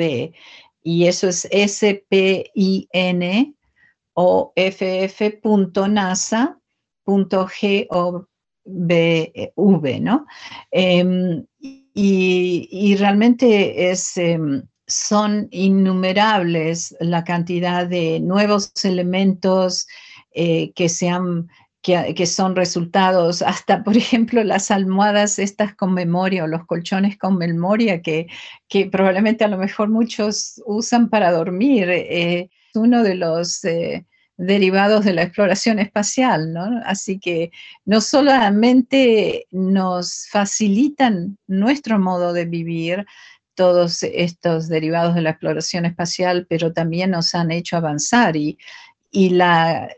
y 0.81 1.05
eso 1.05 1.27
es 1.27 1.47
S-P-I-N 1.51 3.53
o 4.13 4.53
ff.nasa.gov, 4.55 5.85
¿no? 10.01 10.25
Em, 10.71 11.45
y, 11.93 12.95
realmente 12.97 13.91
es, 13.91 14.17
em, 14.17 14.63
son 14.87 15.47
innumerables 15.51 16.95
la 16.99 17.23
cantidad 17.23 17.87
de 17.87 18.19
nuevos 18.19 18.71
elementos 18.83 19.87
eh, 20.31 20.73
que, 20.73 20.87
que, 22.15 22.25
son 22.25 22.55
resultados, 22.55 23.41
hasta 23.43 23.83
por 23.83 23.97
ejemplo 23.97 24.43
las 24.43 24.71
almohadas 24.71 25.39
estas 25.39 25.75
con 25.75 25.93
memoria 25.93 26.43
o 26.43 26.47
los 26.47 26.65
colchones 26.65 27.17
con 27.17 27.37
memoria 27.37 28.01
que, 28.01 28.27
que 28.67 28.87
probablemente 28.87 29.43
a 29.43 29.49
lo 29.49 29.57
mejor 29.57 29.89
muchos 29.89 30.61
usan 30.65 31.09
para 31.09 31.31
dormir. 31.31 31.89
Eh, 31.89 32.49
uno 32.75 33.03
de 33.03 33.15
los 33.15 33.63
eh, 33.65 34.05
derivados 34.37 35.05
de 35.05 35.13
la 35.13 35.23
exploración 35.23 35.79
espacial, 35.79 36.53
¿no? 36.53 36.81
Así 36.85 37.19
que 37.19 37.51
no 37.85 38.01
solamente 38.01 39.45
nos 39.51 40.27
facilitan 40.31 41.37
nuestro 41.47 41.99
modo 41.99 42.33
de 42.33 42.45
vivir, 42.45 43.05
todos 43.55 44.03
estos 44.03 44.67
derivados 44.67 45.15
de 45.15 45.21
la 45.21 45.31
exploración 45.31 45.85
espacial, 45.85 46.45
pero 46.49 46.73
también 46.73 47.11
nos 47.11 47.35
han 47.35 47.51
hecho 47.51 47.77
avanzar 47.77 48.35
y, 48.35 48.57
y 49.11 49.29
la, 49.29 49.89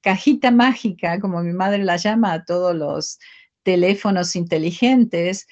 cajita 0.00 0.50
mágica, 0.50 1.20
como 1.20 1.42
mi 1.42 1.52
madre 1.52 1.84
la 1.84 1.96
llama 1.96 2.32
a 2.32 2.44
todos 2.44 2.74
los 2.74 3.20
teléfonos 3.62 4.34
inteligentes, 4.34 5.46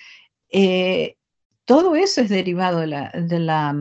eh, 0.50 1.16
todo 1.64 1.94
eso 1.94 2.20
es 2.20 2.28
derivado 2.28 2.80
de 2.80 3.38
la 3.38 3.76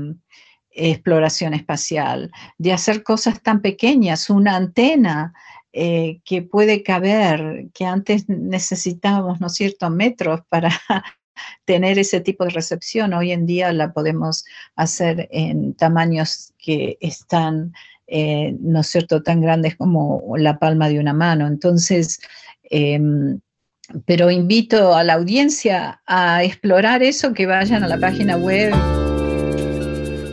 exploración 0.79 1.53
espacial, 1.53 2.31
de 2.57 2.73
hacer 2.73 3.03
cosas 3.03 3.41
tan 3.41 3.61
pequeñas, 3.61 4.29
una 4.29 4.55
antena 4.55 5.33
eh, 5.71 6.21
que 6.25 6.41
puede 6.41 6.81
caber, 6.81 7.67
que 7.73 7.85
antes 7.85 8.27
necesitábamos, 8.27 9.39
¿no 9.39 9.47
es 9.47 9.53
cierto?, 9.53 9.89
metros 9.89 10.41
para 10.49 10.69
tener 11.65 11.99
ese 11.99 12.21
tipo 12.21 12.43
de 12.43 12.49
recepción. 12.51 13.13
Hoy 13.13 13.31
en 13.31 13.45
día 13.45 13.71
la 13.71 13.93
podemos 13.93 14.45
hacer 14.75 15.27
en 15.31 15.75
tamaños 15.75 16.53
que 16.57 16.97
están, 17.01 17.73
eh, 18.07 18.55
¿no 18.59 18.79
es 18.81 18.87
cierto?, 18.87 19.21
tan 19.21 19.41
grandes 19.41 19.75
como 19.75 20.23
la 20.37 20.57
palma 20.57 20.89
de 20.89 20.99
una 20.99 21.13
mano. 21.13 21.45
Entonces, 21.45 22.19
em, 22.63 23.39
pero 24.05 24.31
invito 24.31 24.95
a 24.95 25.03
la 25.03 25.13
audiencia 25.13 26.01
a 26.07 26.43
explorar 26.43 27.03
eso, 27.03 27.33
que 27.33 27.45
vayan 27.45 27.83
a 27.83 27.87
la 27.87 27.99
página 27.99 28.37
web. 28.37 28.73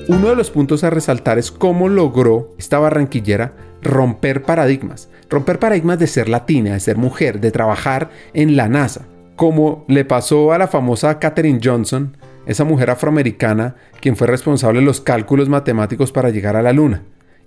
Uno 0.08 0.28
de 0.28 0.36
los 0.36 0.52
puntos 0.52 0.84
a 0.84 0.90
resaltar 0.90 1.36
es 1.36 1.50
cómo 1.50 1.88
logró 1.88 2.54
esta 2.58 2.78
barranquillera 2.78 3.54
romper 3.82 4.42
paradigmas. 4.42 5.08
Romper 5.28 5.58
paradigmas 5.58 5.98
de 5.98 6.06
ser 6.06 6.28
latina, 6.28 6.74
de 6.74 6.80
ser 6.80 6.96
mujer, 6.96 7.40
de 7.40 7.50
trabajar 7.50 8.10
en 8.32 8.56
la 8.56 8.68
NASA. 8.68 9.06
Como 9.34 9.84
le 9.88 10.04
pasó 10.04 10.52
a 10.52 10.58
la 10.58 10.68
famosa 10.68 11.18
Katherine 11.18 11.58
Johnson, 11.62 12.16
esa 12.46 12.62
mujer 12.62 12.90
afroamericana 12.90 13.74
quien 14.00 14.14
fue 14.14 14.28
responsable 14.28 14.78
de 14.78 14.86
los 14.86 15.00
cálculos 15.00 15.48
matemáticos 15.48 16.12
para 16.12 16.30
llegar 16.30 16.54
a 16.54 16.62
la 16.62 16.72
luna. 16.72 17.02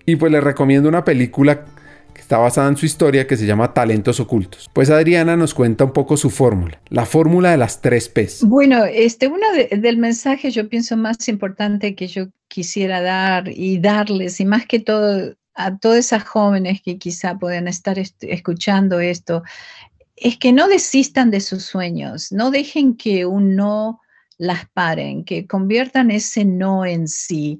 Y 0.06 0.18
pues 0.18 0.30
le 0.30 0.42
recomiendo 0.42 0.90
una 0.90 1.06
película 1.06 1.64
está 2.30 2.38
basada 2.38 2.70
en 2.70 2.78
su 2.78 2.86
historia 2.86 3.26
que 3.26 3.36
se 3.36 3.48
llama 3.48 3.74
Talentos 3.74 4.20
Ocultos. 4.20 4.70
Pues 4.72 4.92
Adriana 4.92 5.36
nos 5.36 5.56
cuenta 5.56 5.84
un 5.86 5.94
poco 5.94 6.16
su 6.16 6.30
fórmula, 6.30 6.80
la 6.90 7.08
fórmula 7.08 7.50
de 7.50 7.58
las 7.58 7.82
tres 7.82 8.08
P's. 8.08 8.44
Bueno, 8.44 8.86
este, 8.86 9.28
uno 9.28 9.48
del 9.72 9.98
mensaje 9.98 10.52
yo 10.52 10.70
pienso 10.70 10.96
más 10.96 11.28
importante 11.28 11.96
que 11.96 12.06
yo 12.06 12.28
quisiera 12.48 13.02
dar 13.02 13.50
y 13.50 13.80
darles, 13.80 14.40
y 14.40 14.46
más 14.46 14.68
que 14.68 14.80
todo 14.80 15.34
a 15.56 15.78
todas 15.80 15.98
esas 15.98 16.24
jóvenes 16.24 16.84
que 16.84 17.00
quizá 17.00 17.36
puedan 17.40 17.68
estar 17.68 17.98
escuchando 17.98 19.00
esto, 19.00 19.42
es 20.16 20.38
que 20.38 20.54
no 20.54 20.68
desistan 20.68 21.32
de 21.32 21.40
sus 21.40 21.64
sueños, 21.64 22.32
no 22.32 22.52
dejen 22.52 22.96
que 22.96 23.26
un 23.26 23.56
no 23.56 24.02
las 24.38 24.70
paren, 24.70 25.26
que 25.26 25.48
conviertan 25.48 26.12
ese 26.12 26.46
no 26.46 26.86
en 26.86 27.08
sí. 27.08 27.60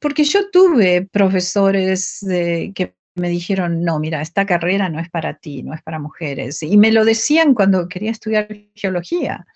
porque 0.00 0.24
yo 0.24 0.48
tuve 0.50 1.06
profesores 1.12 2.20
que 2.26 2.94
me 3.14 3.28
dijeron, 3.28 3.82
no, 3.82 3.98
mira, 3.98 4.22
esta 4.22 4.46
carrera 4.46 4.88
no 4.88 5.00
es 5.00 5.10
para 5.10 5.34
ti, 5.34 5.62
no 5.62 5.74
es 5.74 5.82
para 5.82 5.98
mujeres. 5.98 6.62
Y 6.62 6.76
me 6.76 6.92
lo 6.92 7.04
decían 7.04 7.54
cuando 7.54 7.88
quería 7.88 8.10
estudiar 8.10 8.48
geología, 8.74 9.46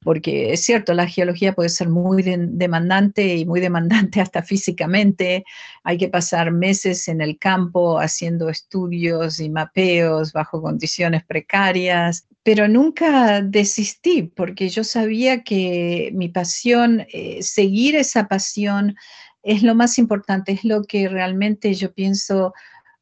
porque 0.00 0.52
es 0.52 0.60
cierto, 0.60 0.94
la 0.94 1.08
geología 1.08 1.54
puede 1.54 1.70
ser 1.70 1.88
muy 1.88 2.22
demandante 2.22 3.36
y 3.36 3.44
muy 3.44 3.60
demandante 3.60 4.20
hasta 4.20 4.42
físicamente. 4.42 5.44
Hay 5.82 5.98
que 5.98 6.08
pasar 6.08 6.52
meses 6.52 7.08
en 7.08 7.20
el 7.20 7.38
campo 7.38 7.98
haciendo 7.98 8.48
estudios 8.48 9.40
y 9.40 9.50
mapeos 9.50 10.32
bajo 10.32 10.62
condiciones 10.62 11.24
precarias, 11.24 12.26
pero 12.42 12.68
nunca 12.68 13.42
desistí 13.42 14.22
porque 14.22 14.68
yo 14.68 14.84
sabía 14.84 15.42
que 15.42 16.10
mi 16.14 16.28
pasión, 16.28 17.06
eh, 17.12 17.42
seguir 17.42 17.96
esa 17.96 18.28
pasión, 18.28 18.94
es 19.42 19.62
lo 19.62 19.74
más 19.74 19.98
importante, 19.98 20.52
es 20.52 20.64
lo 20.64 20.84
que 20.84 21.08
realmente 21.08 21.72
yo 21.74 21.92
pienso 21.92 22.52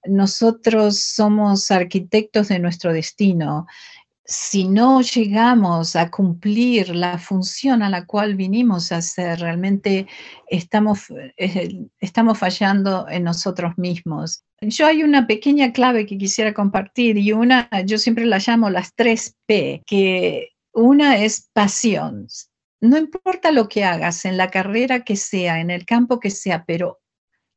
nosotros 0.08 1.00
somos 1.00 1.70
arquitectos 1.70 2.48
de 2.48 2.58
nuestro 2.58 2.92
destino. 2.92 3.66
Si 4.24 4.66
no 4.66 5.02
llegamos 5.02 5.94
a 5.94 6.10
cumplir 6.10 6.94
la 6.94 7.18
función 7.18 7.82
a 7.82 7.90
la 7.90 8.06
cual 8.06 8.34
vinimos 8.34 8.90
a 8.90 9.00
ser, 9.00 9.38
realmente 9.38 10.08
estamos, 10.48 11.04
eh, 11.36 11.86
estamos 12.00 12.38
fallando 12.38 13.06
en 13.08 13.24
nosotros 13.24 13.74
mismos. 13.76 14.42
Yo 14.60 14.86
hay 14.86 15.02
una 15.02 15.26
pequeña 15.26 15.72
clave 15.72 16.06
que 16.06 16.18
quisiera 16.18 16.54
compartir 16.54 17.18
y 17.18 17.32
una, 17.32 17.68
yo 17.84 17.98
siempre 17.98 18.26
la 18.26 18.38
llamo 18.38 18.68
las 18.70 18.94
tres 18.94 19.36
P, 19.46 19.82
que 19.86 20.48
una 20.72 21.18
es 21.18 21.48
pasión. 21.52 22.26
No 22.80 22.98
importa 22.98 23.52
lo 23.52 23.68
que 23.68 23.84
hagas 23.84 24.24
en 24.24 24.36
la 24.36 24.50
carrera 24.50 25.04
que 25.04 25.16
sea, 25.16 25.60
en 25.60 25.70
el 25.70 25.86
campo 25.86 26.20
que 26.20 26.30
sea, 26.30 26.64
pero 26.66 26.98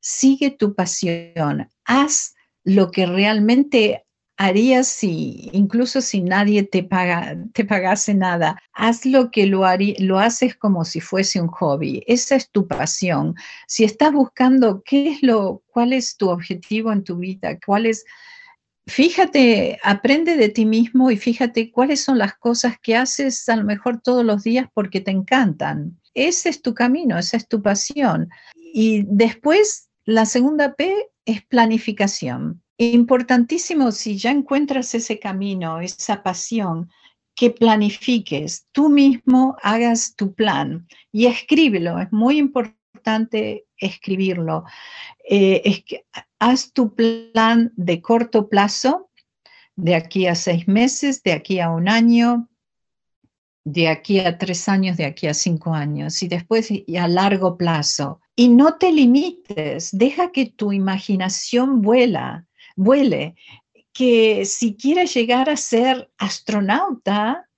sigue 0.02 0.52
tu 0.52 0.76
pasión, 0.76 1.70
haz 1.86 2.36
lo 2.64 2.92
que 2.92 3.06
realmente 3.06 4.06
harías 4.40 4.88
si, 4.88 5.50
incluso 5.52 6.00
si 6.00 6.22
nadie 6.22 6.64
te, 6.64 6.82
paga, 6.82 7.38
te 7.54 7.66
pagase 7.66 8.14
nada, 8.14 8.58
haz 8.72 9.06
lo 9.06 9.32
que 9.32 9.46
lo, 9.46 9.66
lo 10.00 10.18
haces 10.18 10.56
como 10.56 10.86
si 10.86 11.02
fuese 11.02 11.42
un 11.42 11.50
hobby. 11.50 12.04
Esa 12.08 12.38
es 12.38 12.50
tu 12.50 12.66
pasión. 12.66 13.36
Si 13.68 13.84
estás 13.84 14.14
buscando 14.14 14.82
qué 14.86 15.10
es 15.10 15.24
lo, 15.24 15.62
cuál 15.68 15.92
es 15.92 16.16
tu 16.16 16.30
objetivo 16.30 16.94
en 16.94 17.04
tu 17.04 17.18
vida, 17.18 17.60
cuál 17.66 17.86
es, 17.86 18.06
fíjate, 18.88 19.78
aprende 19.84 20.38
de 20.38 20.48
ti 20.48 20.66
mismo 20.66 21.12
y 21.12 21.18
fíjate 21.18 21.70
cuáles 21.70 22.02
son 22.02 22.18
las 22.18 22.38
cosas 22.38 22.78
que 22.82 22.96
haces 22.96 23.50
a 23.50 23.58
lo 23.58 23.66
mejor 23.66 24.00
todos 24.02 24.24
los 24.24 24.44
días 24.44 24.68
porque 24.74 25.02
te 25.02 25.12
encantan. 25.12 26.00
Ese 26.14 26.48
es 26.48 26.62
tu 26.62 26.74
camino, 26.74 27.18
esa 27.20 27.36
es 27.36 27.46
tu 27.46 27.62
pasión. 27.62 28.30
Y 28.56 29.04
después, 29.06 29.89
la 30.10 30.26
segunda 30.26 30.74
P 30.74 31.12
es 31.24 31.46
planificación. 31.46 32.64
Importantísimo 32.78 33.92
si 33.92 34.18
ya 34.18 34.32
encuentras 34.32 34.96
ese 34.96 35.20
camino, 35.20 35.82
esa 35.82 36.24
pasión, 36.24 36.90
que 37.36 37.52
planifiques, 37.52 38.68
tú 38.72 38.90
mismo 38.90 39.56
hagas 39.62 40.16
tu 40.16 40.34
plan 40.34 40.88
y 41.12 41.28
escríbelo. 41.28 42.00
Es 42.00 42.12
muy 42.12 42.38
importante 42.38 43.68
escribirlo. 43.78 44.66
Eh, 45.30 45.84
haz 46.40 46.74
tu 46.74 46.96
plan 46.96 47.72
de 47.76 48.02
corto 48.02 48.50
plazo, 48.50 49.12
de 49.76 49.94
aquí 49.94 50.26
a 50.26 50.34
seis 50.34 50.68
meses, 50.68 51.22
de 51.22 51.34
aquí 51.34 51.60
a 51.60 51.70
un 51.70 51.88
año, 51.88 52.50
de 53.64 53.88
aquí 53.88 54.20
a 54.20 54.38
tres 54.40 54.68
años, 54.68 54.98
de 54.98 55.06
aquí 55.06 55.28
a 55.28 55.34
cinco 55.36 55.74
años 55.74 56.24
y 56.24 56.28
después 56.28 56.70
y 56.72 56.98
a 56.98 57.08
largo 57.08 57.58
plazo. 57.58 58.20
Y 58.40 58.48
no 58.48 58.76
te 58.76 58.94
limites, 58.94 59.90
deja 59.92 60.32
que 60.32 60.46
tu 60.46 60.72
imaginación 60.72 61.82
vuela, 61.82 62.46
vuele 62.78 63.36
que 63.92 64.46
si 64.46 64.78
quieres 64.78 65.14
llegar 65.14 65.50
a 65.50 65.58
ser 65.58 66.10
astronauta, 66.18 67.50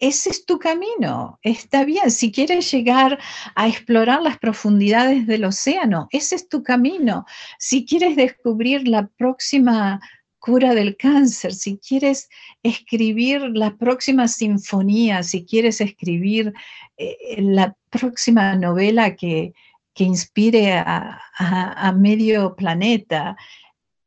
ese 0.00 0.30
es 0.30 0.44
tu 0.44 0.58
camino. 0.58 1.38
Está 1.40 1.84
bien, 1.84 2.10
si 2.10 2.32
quieres 2.32 2.68
llegar 2.72 3.20
a 3.54 3.68
explorar 3.68 4.22
las 4.22 4.38
profundidades 4.38 5.24
del 5.28 5.44
océano, 5.44 6.08
ese 6.10 6.34
es 6.34 6.48
tu 6.48 6.64
camino. 6.64 7.24
Si 7.60 7.86
quieres 7.86 8.16
descubrir 8.16 8.88
la 8.88 9.06
próxima 9.06 10.00
cura 10.40 10.74
del 10.74 10.96
cáncer, 10.96 11.54
si 11.54 11.78
quieres 11.78 12.28
escribir 12.64 13.42
la 13.54 13.76
próxima 13.76 14.26
sinfonía, 14.26 15.22
si 15.22 15.44
quieres 15.44 15.80
escribir 15.80 16.52
eh, 16.96 17.36
la 17.38 17.76
próxima 17.88 18.56
novela 18.56 19.14
que, 19.14 19.52
inspire 19.96 20.72
a 20.76 21.94
medio 21.96 22.54
planeta, 22.54 23.36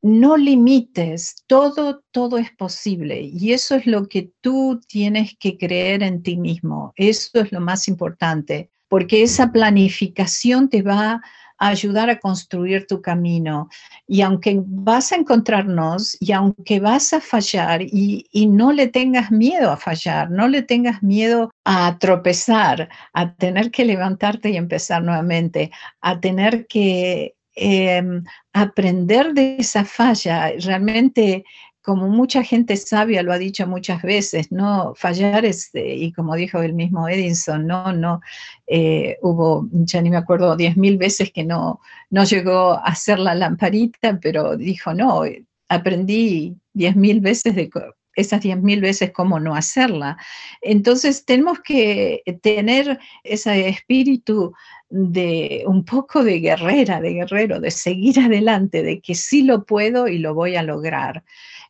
no 0.05 0.37
limites, 0.37 1.43
todo, 1.47 2.03
todo 2.11 2.37
es 2.37 2.51
posible 2.51 3.21
y 3.21 3.53
eso 3.53 3.73
es 3.73 3.87
lo 3.87 4.07
que 4.07 4.29
tú 4.39 4.79
tienes 4.87 5.35
que 5.39 5.57
creer 5.57 6.03
en 6.03 6.21
ti 6.21 6.37
mismo. 6.37 6.93
Eso 6.95 7.39
es 7.41 7.51
lo 7.51 7.59
más 7.59 7.87
importante, 7.87 8.69
porque 8.87 9.23
esa 9.23 9.51
planificación 9.51 10.69
te 10.69 10.83
va 10.83 11.13
a 11.13 11.21
ayudar 11.57 12.09
a 12.09 12.19
construir 12.19 12.87
tu 12.87 13.01
camino. 13.01 13.69
Y 14.07 14.21
aunque 14.21 14.61
vas 14.65 15.11
a 15.11 15.15
encontrarnos 15.15 16.17
y 16.19 16.31
aunque 16.31 16.79
vas 16.79 17.13
a 17.13 17.21
fallar 17.21 17.81
y, 17.81 18.27
y 18.31 18.47
no 18.47 18.71
le 18.71 18.87
tengas 18.87 19.31
miedo 19.31 19.71
a 19.71 19.77
fallar, 19.77 20.31
no 20.31 20.47
le 20.47 20.61
tengas 20.61 21.01
miedo 21.03 21.51
a 21.63 21.97
tropezar, 21.99 22.89
a 23.13 23.33
tener 23.35 23.71
que 23.71 23.85
levantarte 23.85 24.49
y 24.49 24.57
empezar 24.57 25.03
nuevamente, 25.03 25.71
a 26.01 26.19
tener 26.19 26.67
que 26.67 27.35
Em, 27.57 28.23
aprender 28.53 29.33
de 29.33 29.55
esa 29.57 29.85
falla. 29.85 30.51
Realmente, 30.59 31.45
como 31.85 32.09
mucha 32.09 32.43
gente 32.43 32.75
sabia 32.77 33.21
lo 33.21 33.31
ha 33.31 33.37
dicho 33.37 33.67
muchas 33.67 34.01
veces, 34.01 34.51
no 34.51 34.95
fallar 34.95 35.45
es, 35.45 35.69
eh, 35.75 35.95
y 35.95 36.11
como 36.11 36.35
dijo 36.35 36.59
el 36.63 36.73
mismo 36.73 37.07
Edison, 37.07 37.67
no, 37.67 37.93
no, 37.93 38.21
eh, 38.65 39.17
hubo, 39.21 39.67
ya 39.71 40.01
ni 40.01 40.09
me 40.09 40.17
acuerdo, 40.17 40.55
diez 40.55 40.75
mil 40.77 40.97
veces 40.97 41.31
que 41.31 41.43
no, 41.43 41.79
no 42.09 42.23
llegó 42.23 42.71
a 42.71 42.85
hacer 42.85 43.19
la 43.19 43.35
lamparita, 43.35 44.19
pero 44.19 44.57
dijo, 44.57 44.95
no, 44.95 45.21
aprendí 45.69 46.55
diez 46.73 46.95
mil 46.95 47.21
veces 47.21 47.55
de 47.55 47.69
esas 48.15 48.41
diez 48.41 48.59
mil 48.59 48.81
veces 48.81 49.11
cómo 49.11 49.39
no 49.39 49.55
hacerla. 49.55 50.17
Entonces 50.61 51.25
tenemos 51.25 51.59
que 51.59 52.23
tener 52.41 52.97
ese 53.23 53.67
espíritu 53.67 54.53
de 54.89 55.65
un 55.67 55.83
poco 55.83 56.23
de 56.23 56.39
guerrera, 56.39 57.01
de 57.01 57.13
guerrero, 57.13 57.59
de 57.59 57.71
seguir 57.71 58.19
adelante, 58.19 58.81
de 58.83 59.01
que 59.01 59.15
sí 59.15 59.43
lo 59.43 59.65
puedo 59.65 60.07
y 60.07 60.17
lo 60.17 60.33
voy 60.33 60.55
a 60.55 60.63
lograr. 60.63 61.23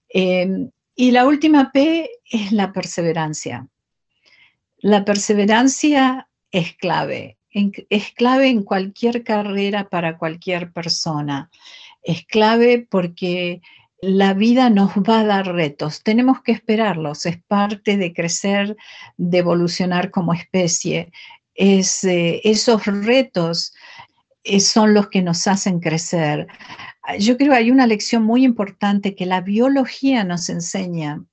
Em, 0.10 0.72
y 0.96 1.12
la 1.12 1.26
última 1.26 1.72
P 1.72 2.10
es 2.30 2.52
la 2.52 2.72
perseverancia. 2.72 3.68
La 4.78 5.04
perseverancia 5.04 6.28
es 6.52 6.74
clave, 6.74 7.38
es 7.52 8.12
clave 8.12 8.48
en 8.48 8.64
cualquier 8.64 9.24
carrera 9.24 9.90
para 9.90 10.18
cualquier 10.18 10.72
persona. 10.72 11.50
Es 12.04 12.26
clave 12.26 12.86
porque 12.90 13.62
la 14.02 14.34
vida 14.34 14.70
nos 14.70 14.92
va 14.92 15.22
a 15.22 15.26
dar 15.26 15.48
retos, 15.48 16.04
tenemos 16.04 16.42
que 16.42 16.52
esperarlos, 16.52 17.26
es 17.26 17.42
parte 17.44 17.98
de 17.98 18.14
crecer, 18.14 18.76
de 19.18 19.38
evolucionar 19.40 20.12
como 20.12 20.34
especie. 20.34 21.12
Es, 21.56 22.04
eh, 22.04 22.42
esos 22.44 22.86
retos 22.86 23.74
eh, 23.74 23.76
son 24.60 24.94
los 24.94 25.10
que 25.10 25.22
nos 25.22 25.48
hacen 25.48 25.80
crecer. 25.80 26.48
Yo 27.20 27.38
creo 27.38 27.52
que 27.52 27.58
hay 27.58 27.72
una 27.72 27.88
lección 27.88 28.24
muy 28.24 28.44
importante 28.44 29.16
que 29.16 29.26
la 29.26 29.42
biología 29.42 30.24
nos 30.24 30.50
enseña. 30.50 31.24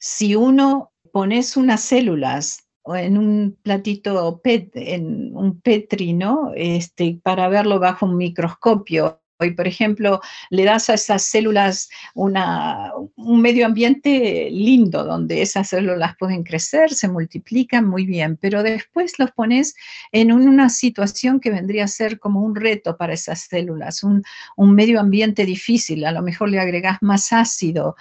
Si 0.00 0.34
uno 0.34 0.92
pones 1.12 1.56
unas 1.56 1.80
células 1.80 2.68
en 2.84 3.18
un 3.18 3.58
platito 3.62 4.40
en 4.44 5.36
un 5.36 5.60
Petri, 5.60 6.16
Este, 6.54 7.18
para 7.22 7.48
verlo 7.48 7.80
bajo 7.80 8.06
un 8.06 8.16
microscopio 8.16 9.20
y, 9.44 9.50
por 9.50 9.66
ejemplo, 9.66 10.20
le 10.50 10.64
das 10.64 10.88
a 10.88 10.94
esas 10.94 11.22
células 11.24 11.90
un 12.14 13.40
medio 13.40 13.66
ambiente 13.66 14.48
lindo 14.50 15.04
donde 15.04 15.42
esas 15.42 15.68
células 15.68 16.16
pueden 16.18 16.42
crecer, 16.42 16.94
se 16.94 17.08
multiplican 17.08 17.86
muy 17.86 18.06
bien, 18.06 18.38
pero 18.40 18.62
después 18.62 19.18
los 19.18 19.30
pones 19.32 19.74
en 20.12 20.32
una 20.32 20.70
situación 20.70 21.40
que 21.40 21.50
vendría 21.50 21.84
a 21.84 21.88
ser 21.88 22.18
como 22.18 22.40
un 22.40 22.54
reto 22.54 22.96
para 22.96 23.12
esas 23.12 23.40
células, 23.40 24.02
un, 24.02 24.22
medio 24.56 25.00
ambiente 25.00 25.44
difícil, 25.44 26.04
a 26.04 26.12
lo 26.12 26.22
mejor 26.22 26.50
le 26.50 26.60
agregas 26.60 26.98
más 27.00 27.32
ácido. 27.32 27.96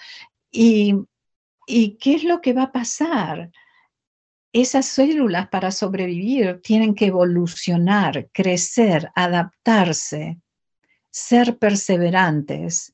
¿Y, 0.51 0.95
¿Y 1.67 1.97
qué 1.97 2.15
es 2.15 2.23
lo 2.23 2.41
que 2.41 2.53
va 2.53 2.63
a 2.63 2.71
pasar? 2.71 3.51
esas 4.53 4.85
células 4.85 5.49
para 5.49 5.69
sobrevivir 5.69 6.61
tienen 6.61 6.95
que 6.95 7.07
evolucionar, 7.07 8.29
crecer, 8.31 9.11
adaptarse 9.13 10.39
ser 11.15 11.57
perseverantes. 11.57 12.93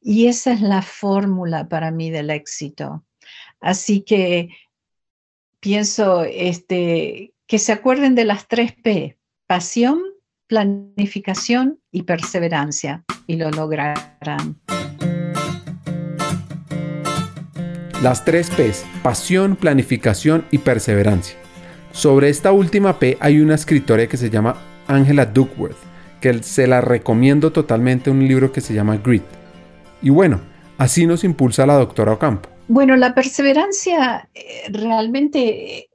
Y 0.00 0.28
esa 0.28 0.52
es 0.52 0.62
la 0.62 0.80
fórmula 0.80 1.68
para 1.68 1.90
mí 1.90 2.10
del 2.10 2.30
éxito. 2.30 3.04
Así 3.60 4.00
que 4.00 4.48
pienso 5.60 6.24
este, 6.24 7.34
que 7.46 7.58
se 7.58 7.72
acuerden 7.72 8.14
de 8.14 8.24
las 8.24 8.48
tres 8.48 8.72
P, 8.72 9.18
pasión, 9.46 10.00
planificación 10.46 11.78
y 11.92 12.04
perseverancia, 12.04 13.04
y 13.26 13.36
lo 13.36 13.50
lograrán. 13.50 14.58
Las 18.02 18.24
tres 18.24 18.48
P, 18.48 18.72
pasión, 19.02 19.56
planificación 19.56 20.46
y 20.50 20.58
perseverancia. 20.58 21.36
Sobre 21.92 22.30
esta 22.30 22.50
última 22.50 22.98
P 22.98 23.18
hay 23.20 23.40
una 23.40 23.56
escritora 23.56 24.06
que 24.06 24.16
se 24.16 24.30
llama 24.30 24.56
Angela 24.86 25.26
Duckworth 25.26 25.87
que 26.20 26.42
se 26.42 26.66
la 26.66 26.80
recomiendo 26.80 27.52
totalmente 27.52 28.10
un 28.10 28.26
libro 28.26 28.52
que 28.52 28.60
se 28.60 28.74
llama 28.74 28.96
Grit. 28.96 29.24
Y 30.02 30.10
bueno, 30.10 30.40
así 30.78 31.06
nos 31.06 31.24
impulsa 31.24 31.66
la 31.66 31.74
doctora 31.74 32.12
Ocampo. 32.12 32.48
Bueno, 32.68 32.96
la 32.96 33.14
perseverancia 33.14 34.28
eh, 34.34 34.68
realmente 34.70 35.88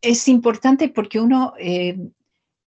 es 0.00 0.28
importante 0.28 0.88
porque 0.88 1.20
uno, 1.20 1.54
eh, 1.58 1.96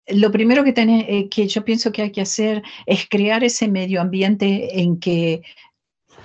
lo 0.07 0.31
primero 0.31 0.63
que, 0.63 0.73
tiene, 0.73 1.05
eh, 1.07 1.29
que 1.29 1.47
yo 1.47 1.65
pienso 1.65 1.91
que 1.91 2.03
hay 2.03 2.11
que 2.11 2.21
hacer 2.21 2.63
es 2.85 3.07
crear 3.09 3.43
ese 3.43 3.67
medio 3.67 4.01
ambiente 4.01 4.81
en 4.81 4.99
que 4.99 5.41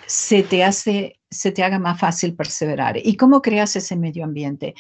se 0.07 0.43
te 0.43 0.63
hace, 0.63 1.19
se 1.31 1.51
te 1.51 1.65
haga 1.65 1.79
más 1.79 1.99
fácil 1.99 2.35
perseverar. 2.35 2.97
¿Y 2.97 3.17
cómo 3.17 3.43
creas 3.43 3.75
ese 3.77 3.97
medio 3.97 4.25
ambiente? 4.25 4.75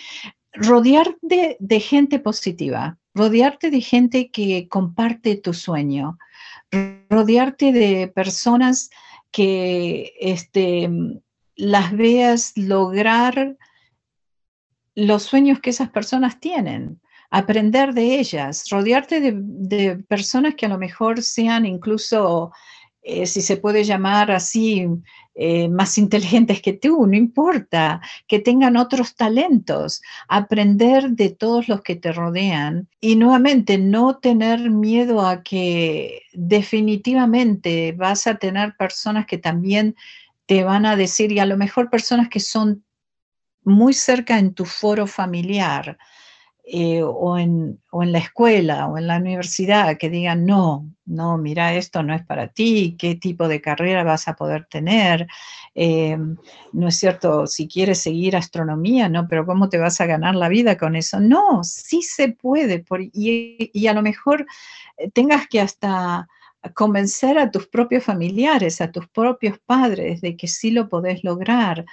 Rodear 0.52 1.16
de 1.20 1.80
gente 1.80 2.18
positiva, 2.18 2.96
rodearte 3.16 3.70
de 3.70 3.80
gente 3.80 4.30
que 4.30 4.68
comparte 4.68 5.36
tu 5.36 5.54
sueño, 5.54 6.18
rodearte 7.08 7.72
de 7.72 8.08
personas 8.08 8.90
que 9.30 10.12
este, 10.20 10.90
las 11.56 11.96
veas 11.96 12.52
lograr 12.56 13.56
los 14.94 15.22
sueños 15.22 15.60
que 15.60 15.70
esas 15.70 15.88
personas 15.88 16.40
tienen, 16.40 17.00
aprender 17.30 17.94
de 17.94 18.20
ellas, 18.20 18.68
rodearte 18.70 19.20
de, 19.20 19.32
de 19.34 19.96
personas 19.96 20.54
que 20.54 20.66
a 20.66 20.70
lo 20.70 20.78
mejor 20.78 21.22
sean 21.22 21.64
incluso 21.64 22.52
eh, 23.08 23.26
si 23.26 23.40
se 23.40 23.56
puede 23.56 23.84
llamar 23.84 24.32
así, 24.32 24.84
eh, 25.36 25.68
más 25.68 25.96
inteligentes 25.96 26.60
que 26.60 26.72
tú, 26.72 27.06
no 27.06 27.16
importa, 27.16 28.00
que 28.26 28.40
tengan 28.40 28.76
otros 28.76 29.14
talentos, 29.14 30.02
aprender 30.26 31.10
de 31.10 31.30
todos 31.30 31.68
los 31.68 31.82
que 31.82 31.94
te 31.94 32.10
rodean 32.10 32.88
y 33.00 33.14
nuevamente 33.14 33.78
no 33.78 34.16
tener 34.18 34.70
miedo 34.70 35.24
a 35.24 35.44
que 35.44 36.22
definitivamente 36.32 37.92
vas 37.92 38.26
a 38.26 38.38
tener 38.38 38.74
personas 38.76 39.26
que 39.26 39.38
también 39.38 39.94
te 40.46 40.64
van 40.64 40.84
a 40.84 40.96
decir, 40.96 41.30
y 41.30 41.38
a 41.38 41.46
lo 41.46 41.56
mejor 41.56 41.90
personas 41.90 42.28
que 42.28 42.40
son 42.40 42.84
muy 43.62 43.92
cerca 43.92 44.36
en 44.36 44.52
tu 44.52 44.64
foro 44.64 45.06
familiar, 45.06 45.96
eh, 46.68 47.00
o, 47.00 47.38
en, 47.38 47.80
la 47.92 48.18
escuela 48.18 48.88
o 48.88 48.98
en 48.98 49.06
la 49.06 49.18
universidad 49.18 49.96
que 49.98 50.10
digan, 50.10 50.44
no, 50.44 50.90
no, 51.04 51.38
mira, 51.38 51.72
esto 51.74 52.02
no 52.02 52.12
es 52.12 52.26
para 52.26 52.48
ti, 52.48 52.96
qué 52.98 53.14
tipo 53.14 53.46
de 53.46 53.60
carrera 53.60 54.02
vas 54.02 54.26
a 54.26 54.34
poder 54.34 54.66
tener. 54.66 55.28
Eh, 55.76 56.18
no 56.72 56.88
es 56.88 56.96
cierto, 56.96 57.46
si 57.46 57.68
quieres 57.68 58.02
seguir 58.02 58.34
astronomía, 58.34 59.08
¿no? 59.08 59.28
Pero 59.28 59.46
¿cómo 59.46 59.68
te 59.68 59.78
vas 59.78 60.00
a 60.00 60.06
ganar 60.06 60.34
la 60.34 60.48
vida 60.48 60.76
con 60.76 60.96
eso? 60.96 61.20
No, 61.20 61.62
sí 61.62 62.02
se 62.02 62.30
puede. 62.30 62.84
y, 63.12 63.70
y 63.72 63.86
a 63.86 63.92
lo 63.92 64.02
mejor 64.02 64.44
eh, 64.96 65.08
tengas 65.12 65.46
que 65.46 65.60
hasta 65.60 66.26
convencer 66.74 67.38
a 67.38 67.52
tus 67.52 67.68
propios 67.68 68.02
familiares, 68.02 68.80
a 68.80 68.90
tus 68.90 69.06
propios 69.06 69.60
padres 69.64 70.20
de 70.20 70.36
que 70.36 70.48
sí 70.48 70.72
lo 70.72 70.88
podés 70.88 71.22
lograr, 71.22 71.84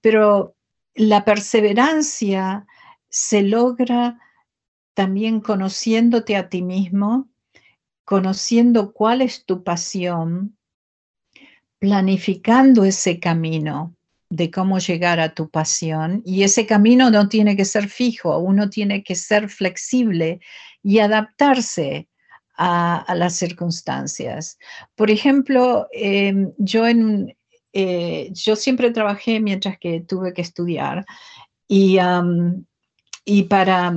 pero 0.00 0.54
la 0.94 1.22
perseverancia 1.22 2.66
se 3.12 3.42
logra 3.42 4.18
también 4.94 5.40
conociéndote 5.40 6.34
a 6.34 6.48
ti 6.48 6.62
mismo, 6.62 7.28
conociendo 8.04 8.92
cuál 8.92 9.20
es 9.20 9.44
tu 9.44 9.62
pasión, 9.62 10.56
planificando 11.78 12.84
ese 12.84 13.20
camino 13.20 13.94
de 14.30 14.50
cómo 14.50 14.78
llegar 14.78 15.20
a 15.20 15.34
tu 15.34 15.50
pasión. 15.50 16.22
Y 16.24 16.42
ese 16.42 16.64
camino 16.64 17.10
no 17.10 17.28
tiene 17.28 17.54
que 17.54 17.66
ser 17.66 17.88
fijo, 17.88 18.38
uno 18.38 18.70
tiene 18.70 19.04
que 19.04 19.14
ser 19.14 19.50
flexible 19.50 20.40
y 20.82 21.00
adaptarse 21.00 22.08
a, 22.56 23.14
las 23.14 23.34
circunstancias. 23.36 24.58
Por 24.94 25.10
ejemplo, 25.10 25.86
em, 25.92 26.52
yo, 26.56 26.86
en, 26.86 27.36
eh, 27.74 28.30
yo 28.32 28.56
siempre 28.56 28.90
trabajé 28.90 29.40
mientras 29.40 29.78
que 29.78 30.00
tuve 30.00 30.32
que 30.32 30.42
estudiar 30.42 31.04
y 31.68 31.98
y 33.24 33.44
para, 33.44 33.94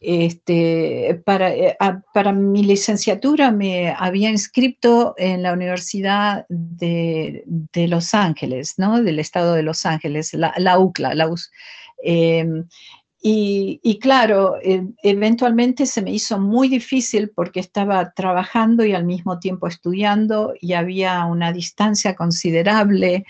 este, 0.00 1.22
para, 1.24 1.54
eh, 1.54 1.76
para, 2.12 2.32
mi 2.32 2.64
licenciatura 2.64 3.50
me 3.50 3.90
había 3.90 4.30
inscrito 4.30 5.14
en 5.16 5.42
la 5.42 5.52
Universidad 5.52 6.46
de, 6.48 7.44
Los 7.88 8.14
Ángeles, 8.14 8.74
¿no? 8.76 9.02
del 9.02 9.18
estado 9.18 9.54
de 9.54 9.62
Los 9.62 9.86
Ángeles, 9.86 10.34
la, 10.34 10.78
UCLA. 10.78 11.14
La 11.14 11.30
em, 12.02 12.66
y, 13.28 13.98
claro, 14.00 14.56
e, 14.62 14.84
eventualmente 15.02 15.86
se 15.86 16.02
me 16.02 16.12
hizo 16.12 16.38
muy 16.38 16.68
difícil 16.68 17.30
porque 17.30 17.58
estaba 17.58 18.12
trabajando 18.12 18.84
y 18.84 18.94
al 18.94 19.04
mismo 19.04 19.40
tiempo 19.40 19.66
estudiando 19.66 20.54
y 20.60 20.74
había 20.74 21.24
una 21.24 21.52
distancia 21.52 22.14
considerable 22.14 23.24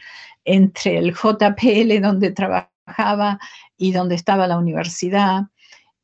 entre 0.44 0.99
el 0.99 1.14
JPL 1.14 2.01
donde 2.03 2.31
trabajaba 2.31 3.38
y 3.77 3.93
donde 3.93 4.15
estaba 4.15 4.47
la 4.47 4.59
universidad. 4.59 5.45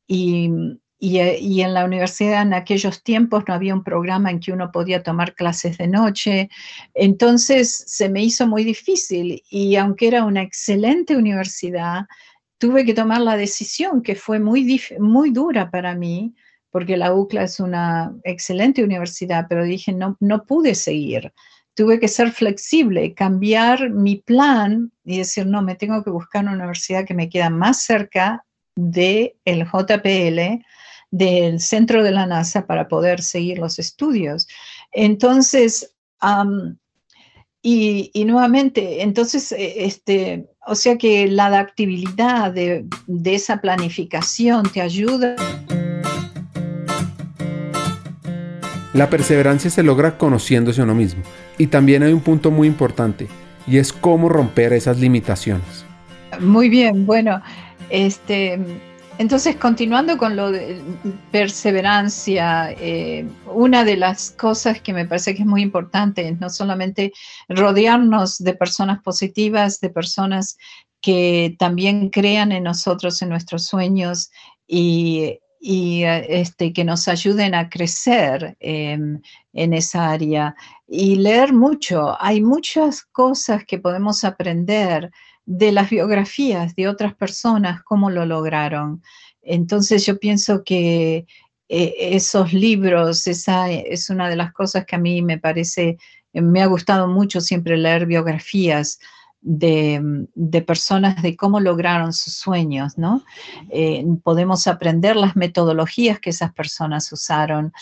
Y, 0.07 0.51
y, 0.99 1.63
en 1.63 1.75
la 1.75 1.85
universidad 1.85 2.43
en 2.43 2.55
aquellos 2.55 3.03
tiempos 3.03 3.43
no 3.49 3.55
había 3.55 3.75
un 3.75 3.83
programa 3.83 4.31
en 4.31 4.39
que 4.39 4.53
uno 4.53 4.71
podía 4.71 5.03
tomar 5.03 5.35
clases 5.35 5.79
de 5.79 5.89
noche. 5.89 6.49
Entonces 6.95 7.85
se 7.89 8.09
me 8.09 8.23
hizo 8.23 8.47
muy 8.47 8.63
difícil 8.63 9.43
y 9.51 9.75
aunque 9.75 10.07
era 10.07 10.25
una 10.25 10.43
excelente 10.43 11.17
universidad, 11.17 12.07
tuve 12.59 12.85
que 12.85 12.95
tomar 12.95 13.21
la 13.21 13.37
decisión 13.37 14.01
que 14.01 14.15
fue 14.15 14.39
muy, 14.39 14.81
muy 15.01 15.31
dura 15.31 15.73
para 15.73 15.97
mí, 15.97 16.37
porque 16.71 16.97
la 16.97 17.13
UCLA 17.13 17.43
es 17.43 17.59
una 17.59 18.15
excelente 18.23 18.85
universidad, 18.85 19.47
pero 19.49 19.65
dije, 19.65 19.93
no, 19.93 20.17
no 20.21 20.45
pude 20.45 20.77
seguir 20.77 21.33
tuve 21.75 21.99
que 21.99 22.09
ser 22.09 22.33
flexible, 22.33 23.15
cambiar 23.15 23.91
mi 23.91 24.17
plan 24.17 24.93
y 25.05 25.19
decir, 25.19 25.47
no, 25.47 25.63
me 25.63 25.75
tengo 25.75 26.03
que 26.05 26.11
buscar 26.11 26.45
una 26.45 26.53
universidad 26.53 27.05
que 27.05 27.15
me 27.15 27.29
queda 27.29 27.51
más 27.51 27.83
cerca 27.83 28.45
del 28.75 29.35
el 29.45 29.65
JPL, 29.65 30.65
del 31.11 31.61
centro 31.61 32.03
de 32.03 32.11
la 32.11 32.27
NASA 32.27 32.67
para 32.67 32.89
poder 32.89 33.23
seguir 33.23 33.59
los 33.59 33.79
estudios. 33.79 34.49
Entonces, 34.93 35.95
y, 37.63 38.25
nuevamente, 38.27 39.03
entonces, 39.03 39.53
e, 39.53 39.85
este, 39.85 40.49
o 40.67 40.75
sea 40.75 40.97
que 40.99 41.29
la 41.29 41.47
adaptabilidad 41.47 42.53
de 42.53 43.35
esa 43.35 43.61
planificación 43.61 44.65
te 44.73 44.81
ayuda. 44.81 45.37
La 48.93 49.09
perseverancia 49.09 49.71
se 49.71 49.83
logra 49.83 50.19
conociéndose 50.19 50.81
a 50.81 50.85
uno 50.85 50.95
mismo. 50.95 51.23
Y 51.57 51.69
también 51.69 52.03
hay 52.03 52.13
un 52.13 52.21
punto 52.21 52.51
muy 52.51 52.69
importante, 52.69 53.29
y 53.67 53.79
es 53.79 53.93
cómo 53.93 54.29
romper 54.29 54.73
esas 54.73 54.99
limitaciones. 54.99 55.85
Muy 56.41 56.69
bien, 56.69 57.07
bueno, 57.07 57.41
este, 57.91 58.59
entonces 59.19 59.57
continuando 59.57 60.17
con 60.19 60.37
lo 60.37 60.51
de 60.51 60.81
perseverancia, 61.31 62.73
eh, 62.73 63.27
una 63.47 63.85
de 63.85 63.97
las 63.97 64.31
cosas 64.31 64.81
que 64.81 64.93
me 64.93 65.07
parece 65.07 65.35
que 65.35 65.43
es 65.43 65.49
muy 65.49 65.63
importante 65.63 66.29
es 66.29 66.41
no 66.41 66.51
solamente 66.51 67.13
rodearnos 67.49 68.39
de 68.39 68.55
personas 68.55 69.03
positivas, 69.03 69.81
de 69.81 69.91
personas 69.91 70.57
que 71.01 71.57
también 71.59 72.11
crean 72.11 72.53
en 72.53 72.65
nosotros, 72.65 73.21
en 73.23 73.29
nuestros 73.29 73.65
sueños 73.65 74.31
y 74.67 75.39
y 75.65 76.03
eh, 76.03 76.41
este, 76.41 76.73
que 76.73 76.85
nos 76.85 77.07
ayuden 77.07 77.55
a 77.55 77.71
crecer 77.71 78.57
en 78.59 79.23
esa 79.53 80.11
área. 80.11 80.57
Y 80.89 81.15
leer 81.15 81.53
mucho. 81.53 82.17
Hay 82.21 82.43
muchas 82.43 83.03
cosas 83.03 83.65
que 83.65 83.79
podemos 83.79 84.25
aprender 84.25 85.13
de 85.47 85.71
las 85.71 85.89
biografías 85.89 86.75
de 86.75 86.89
otras 86.89 87.15
personas, 87.15 87.83
cómo 87.85 88.11
lo 88.11 88.27
lograron. 88.27 89.03
Entonces 89.41 90.05
yo 90.05 90.19
pienso 90.19 90.65
que 90.65 91.27
eh, 91.69 91.95
esos 91.99 92.53
libros, 92.53 93.27
esa 93.29 93.71
es 93.71 94.11
una 94.11 94.29
de 94.29 94.37
las 94.37 94.53
cosas 94.53 94.85
que 94.85 94.97
a 94.97 94.99
mí 94.99 95.23
me 95.23 95.39
parece, 95.39 95.97
me 96.33 96.61
ha 96.61 96.67
gustado 96.67 97.07
mucho 97.07 97.41
siempre 97.41 97.77
leer 97.77 98.07
biografías 98.07 98.99
de, 99.43 100.65
personas 100.67 101.21
de 101.21 101.37
cómo 101.37 101.61
lograron 101.61 102.13
sus 102.13 102.35
sueños, 102.35 102.97
¿no? 102.97 103.25
Eh, 103.71 104.05
podemos 104.23 104.67
aprender 104.69 105.17
las 105.17 105.37
metodologías 105.37 106.21
que 106.21 106.31
esas 106.31 106.53
personas 106.53 107.13
usaron 107.13 107.73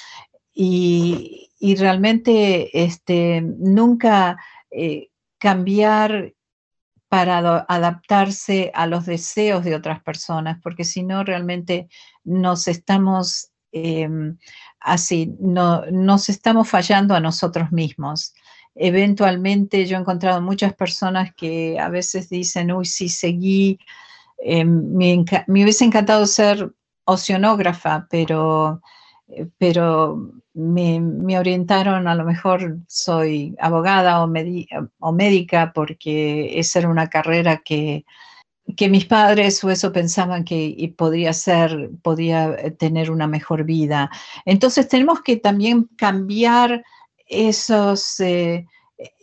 y, 0.53 1.49
realmente 1.79 2.83
este, 2.83 3.43
nunca 3.43 4.39
eh, 4.71 5.09
cambiar 5.39 6.33
para 7.09 7.67
adaptarse 7.69 8.71
a 8.75 8.87
los 8.87 9.05
deseos 9.05 9.65
de 9.65 9.75
otras 9.75 10.03
personas, 10.03 10.59
porque 10.63 10.85
si 10.85 11.03
no 11.03 11.25
realmente 11.25 11.89
nos 12.25 12.69
estamos 12.69 13.51
em, 13.73 14.39
así, 14.81 15.35
no, 15.41 15.85
nos 15.91 16.29
estamos 16.29 16.69
fallando 16.69 17.15
a 17.15 17.21
nosotros 17.21 17.73
mismos 17.73 18.33
eventualmente 18.81 19.85
yo 19.85 19.97
he 19.97 20.01
encontrado 20.01 20.41
muchas 20.41 20.75
personas 20.75 21.35
que 21.35 21.79
a 21.79 21.91
veces 21.91 22.31
dicen, 22.31 22.73
uy, 22.73 22.87
sí, 22.87 23.11
seguí, 23.11 23.79
eh, 24.39 24.65
me, 24.65 25.25
hubiese 25.49 25.85
encantado 25.85 26.25
ser 26.27 26.73
oceanógrafa, 27.05 28.07
pero, 28.11 28.81
eh, 29.29 29.47
pero 29.59 30.33
me, 30.55 31.39
orientaron, 31.39 32.09
a 32.09 32.15
lo 32.15 32.25
mejor 32.25 32.79
soy 32.89 33.55
abogada 33.61 34.23
o, 34.23 34.27
médica, 35.13 35.73
porque 35.75 36.59
esa 36.59 36.79
era 36.79 36.89
una 36.89 37.09
carrera 37.09 37.59
que, 37.63 38.07
que 38.79 38.89
mis 38.89 39.05
padres 39.05 39.63
o 39.63 39.71
eso 39.71 39.93
pensaban 39.93 40.43
que 40.45 40.95
podría 40.97 41.35
ser, 41.35 41.91
podía 42.03 42.55
eh, 42.55 42.71
tener 42.71 43.11
una 43.11 43.27
mejor 43.27 43.65
vida. 43.65 44.11
Entonces 44.47 44.89
tenemos 44.89 45.21
que 45.21 45.37
también 45.37 45.85
cambiar 45.99 46.83
esos, 47.31 48.19
eh, 48.21 48.67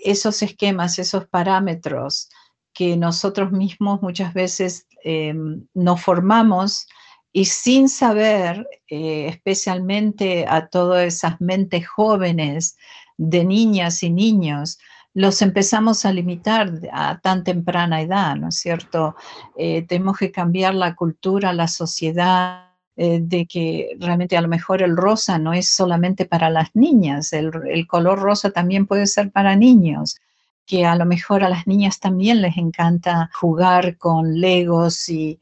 esos 0.04 0.42
esquemas, 0.42 0.98
esos 0.98 1.28
parámetros 1.28 2.30
que 2.74 2.96
nosotros 2.96 3.52
mismos 3.52 4.02
muchas 4.02 4.34
veces 4.34 4.88
eh, 5.04 5.36
nos 5.74 6.02
formamos 6.02 6.88
y 7.32 7.46
sin 7.46 7.90
saber, 7.90 8.68
eh, 8.90 9.28
especialmente 9.28 10.46
a 10.48 10.68
todas 10.68 11.06
esas 11.06 11.40
mentes 11.42 11.88
jóvenes 11.88 12.78
de 13.18 13.44
niñas 13.44 14.02
y 14.02 14.10
niños, 14.10 14.80
los 15.14 15.42
empezamos 15.42 16.06
a 16.06 16.14
limitar 16.14 16.72
a 16.92 17.20
tan 17.20 17.44
temprana 17.44 18.02
edad, 18.02 18.36
¿no 18.36 18.50
es 18.50 18.60
cierto? 18.60 19.16
tenemos 19.56 20.16
que 20.16 20.32
cambiar 20.32 20.76
la 20.76 20.94
cultura, 20.94 21.54
la 21.54 21.68
sociedad, 21.68 22.67
eh, 23.00 23.20
de 23.22 23.46
que 23.46 23.96
realmente 24.00 24.36
a 24.36 24.42
lo 24.42 24.48
mejor 24.48 24.82
el 24.82 24.98
rosa 24.98 25.38
no 25.38 25.54
es 25.54 25.70
solamente 25.70 26.26
para 26.26 26.50
las 26.50 26.76
niñas, 26.76 27.32
el, 27.32 27.52
color 27.88 28.18
rosa 28.18 28.50
también 28.50 28.88
puede 28.88 29.06
ser 29.06 29.32
para 29.32 29.56
niños 29.56 30.18
que 30.66 30.84
a 30.84 30.96
lo 30.96 31.06
mejor 31.06 31.44
a 31.44 31.50
las 31.50 31.68
niñas 31.68 32.00
también 32.00 32.42
les 32.42 32.58
encanta 32.58 33.30
jugar 33.40 33.98
con 33.98 34.42
legos 34.42 35.10
y, 35.10 35.40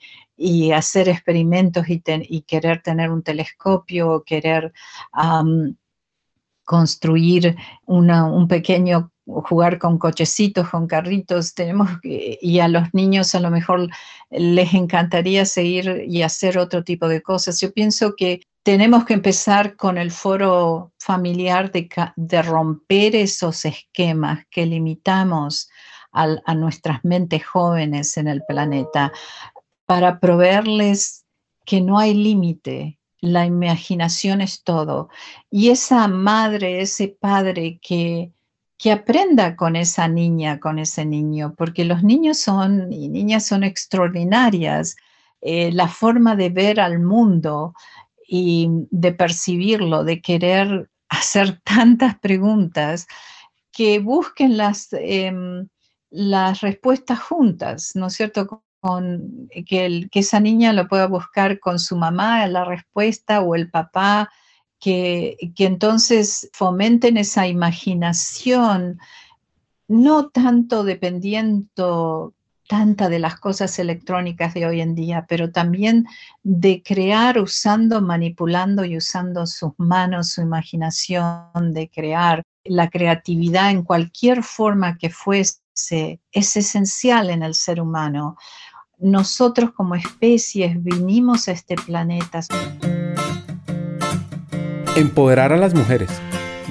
hacer 0.73 1.07
experimentos 1.07 1.85
y, 1.87 2.41
querer 2.41 2.81
tener 2.81 3.09
un 3.09 3.23
telescopio, 3.23 4.23
querer 4.25 4.73
construir 6.65 7.55
un 7.85 8.47
pequeño 8.49 9.13
jugar 9.25 9.79
con 9.79 9.97
cochecitos, 9.97 10.69
con 10.69 10.87
carritos, 10.87 11.53
tenemos 11.53 11.89
y 12.03 12.59
a 12.59 12.67
los 12.67 12.93
niños 12.93 13.33
a 13.35 13.39
lo 13.39 13.49
mejor 13.49 13.89
les 14.29 14.73
encantaría 14.73 15.45
seguir 15.45 16.05
y 16.07 16.21
hacer 16.21 16.57
otro 16.57 16.83
tipo 16.83 17.07
de 17.07 17.21
cosas. 17.21 17.59
Yo 17.59 17.73
pienso 17.73 18.15
que 18.15 18.41
tenemos 18.63 19.05
que 19.05 19.13
empezar 19.13 19.75
con 19.75 19.97
el 19.97 20.11
foro 20.11 20.91
familiar 20.99 21.71
de, 21.71 21.89
de 22.15 22.41
romper 22.41 23.15
esos 23.15 23.65
esquemas 23.65 24.45
que 24.49 24.65
limitamos 24.65 25.69
a 26.11 26.55
nuestras 26.55 27.03
mentes 27.03 27.45
jóvenes 27.45 28.15
en 28.15 28.29
el 28.29 28.41
planeta 28.47 29.11
para 29.85 30.19
proveerles 30.21 31.25
que 31.65 31.81
no 31.81 31.99
hay 31.99 32.13
límite, 32.13 32.99
la 33.19 33.45
imaginación 33.45 34.41
es 34.41 34.63
todo. 34.63 35.09
Y 35.49 35.69
esa 35.69 36.07
madre, 36.07 36.81
ese 36.81 37.09
padre 37.09 37.79
que 37.81 38.31
que 38.77 38.91
aprenda 38.91 39.55
con 39.55 39.75
esa 39.75 40.07
niña, 40.07 40.59
con 40.59 40.79
ese 40.79 41.05
niño, 41.05 41.53
porque 41.57 41.85
los 41.85 42.03
niños 42.03 42.39
son 42.39 42.91
y 42.91 43.07
niñas 43.09 43.45
son 43.45 43.63
extraordinarias. 43.63 44.95
Eh, 45.41 45.71
la 45.71 45.87
forma 45.87 46.35
de 46.35 46.49
ver 46.49 46.79
al 46.79 46.99
mundo 46.99 47.73
y 48.27 48.67
de 48.89 49.13
percibirlo, 49.13 50.03
de 50.03 50.21
querer 50.21 50.89
hacer 51.09 51.61
tantas 51.61 52.19
preguntas, 52.19 53.07
que 53.71 53.99
busquen 53.99 54.57
las, 54.57 54.89
em, 54.93 55.67
las 56.09 56.61
respuestas 56.61 57.19
juntas, 57.19 57.91
¿no 57.95 58.07
es 58.07 58.13
cierto? 58.13 58.63
Con, 58.79 59.49
que, 59.65 60.07
que 60.11 60.19
esa 60.19 60.39
niña 60.39 60.71
lo 60.73 60.87
pueda 60.87 61.07
buscar 61.07 61.59
con 61.59 61.79
su 61.79 61.97
mamá, 61.97 62.45
la 62.47 62.65
respuesta, 62.65 63.41
o 63.41 63.55
el 63.55 63.69
papá, 63.69 64.29
que, 64.79 65.37
entonces 65.57 66.49
fomenten 66.53 67.17
esa 67.17 67.47
imaginación, 67.47 68.99
no 69.87 70.29
tanto 70.29 70.83
dependiendo 70.83 72.33
tanta 72.67 73.09
de 73.09 73.19
las 73.19 73.39
cosas 73.39 73.77
electrónicas 73.77 74.53
de 74.53 74.65
hoy 74.65 74.81
en 74.81 74.95
día, 74.95 75.25
pero 75.27 75.51
también 75.51 76.07
de 76.41 76.81
crear 76.83 77.39
usando, 77.39 78.01
manipulando 78.01 78.83
y 78.85 78.97
usando 78.97 79.45
sus 79.45 79.73
manos, 79.77 80.29
su 80.29 80.41
imaginación, 80.41 81.73
de 81.73 81.89
crear. 81.89 82.41
La 82.63 82.89
creatividad 82.89 83.69
en 83.69 83.83
cualquier 83.83 84.41
forma 84.41 84.97
que 84.97 85.11
fuese 85.11 85.59
es 86.31 86.55
esencial 86.55 87.29
en 87.29 87.43
el 87.43 87.53
ser 87.53 87.79
humano. 87.79 88.37
Nosotros 88.97 89.71
como 89.73 89.93
especies 89.93 90.81
vinimos 90.81 91.47
a 91.47 91.51
este 91.51 91.75
planeta 91.75 92.41
empoderar 94.95 95.51
a 95.51 95.57
las 95.57 95.73
mujeres, 95.73 96.09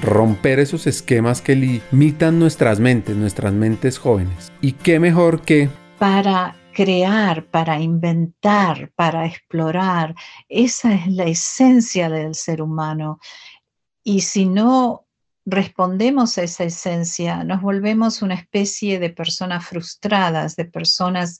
romper 0.01 0.59
esos 0.59 0.87
esquemas 0.87 1.41
que 1.41 1.55
limitan 1.55 2.39
nuestras 2.39 2.79
mentes, 2.79 3.15
nuestras 3.15 3.53
mentes 3.53 3.99
jóvenes. 3.99 4.51
¿Y 4.61 4.73
qué 4.73 4.99
mejor 4.99 5.41
que... 5.41 5.69
Para 5.99 6.55
crear, 6.73 7.45
para 7.45 7.79
inventar, 7.79 8.91
para 8.95 9.27
explorar, 9.27 10.15
esa 10.49 10.93
es 10.93 11.07
la 11.07 11.25
esencia 11.25 12.09
del 12.09 12.33
ser 12.33 12.63
humano. 12.63 13.19
Y 14.03 14.21
si 14.21 14.45
no 14.45 15.05
respondemos 15.45 16.39
a 16.39 16.43
esa 16.43 16.63
esencia, 16.63 17.43
nos 17.43 17.61
volvemos 17.61 18.23
una 18.23 18.33
especie 18.33 18.99
de 18.99 19.11
personas 19.11 19.65
frustradas, 19.67 20.55
de 20.55 20.65
personas 20.65 21.37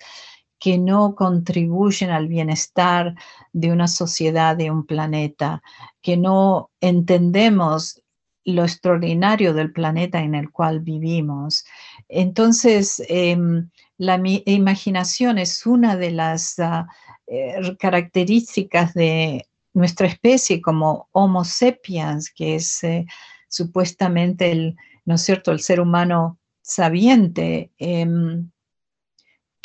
que 0.66 0.80
no 0.80 1.14
contribuyen 1.14 2.10
al 2.10 2.28
bienestar 2.28 3.14
de 3.54 3.72
una 3.72 3.88
sociedad, 3.88 4.58
de 4.58 4.72
un 4.72 4.84
planeta, 4.84 5.62
que 6.02 6.18
no 6.18 6.72
entendemos 6.82 8.02
lo 8.46 8.64
extraordinario 8.64 9.54
del 9.54 9.72
planeta 9.72 10.24
en 10.24 10.34
el 10.34 10.50
cual 10.50 10.80
vivimos. 10.80 11.66
Entonces, 12.10 13.00
em, 13.10 13.70
la 14.00 14.20
imaginación 14.46 15.38
es 15.38 15.68
una 15.68 15.98
de 15.98 16.10
las 16.10 16.58
ah, 16.58 16.88
eh, 17.28 17.78
características 17.78 18.96
de 18.96 19.48
nuestra 19.72 20.08
especie 20.08 20.64
como 20.64 21.10
Homo 21.12 21.46
sapiens, 21.46 22.32
que 22.32 22.56
es 22.56 22.84
eh, 22.84 23.06
supuestamente 23.50 24.52
el, 24.52 24.76
¿no 25.06 25.14
es 25.14 25.22
cierto?, 25.22 25.52
el 25.52 25.60
ser 25.60 25.80
humano 25.80 26.40
sabiente. 26.64 27.70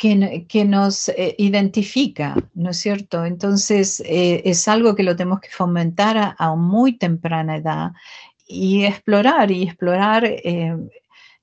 Que, 0.01 0.65
nos 0.65 1.09
eh, 1.09 1.35
identifica, 1.37 2.35
¿no 2.55 2.71
es 2.71 2.77
cierto? 2.77 3.23
Entonces, 3.23 3.99
eh, 3.99 4.41
es 4.45 4.67
algo 4.67 4.95
que 4.95 5.03
lo 5.03 5.15
tenemos 5.15 5.41
que 5.41 5.51
fomentar 5.51 6.35
a, 6.39 6.55
muy 6.55 6.97
temprana 6.97 7.57
edad 7.57 7.91
y 8.47 8.83
explorar, 8.85 9.51
y 9.51 9.61
explorar 9.61 10.25
eh, 10.25 10.75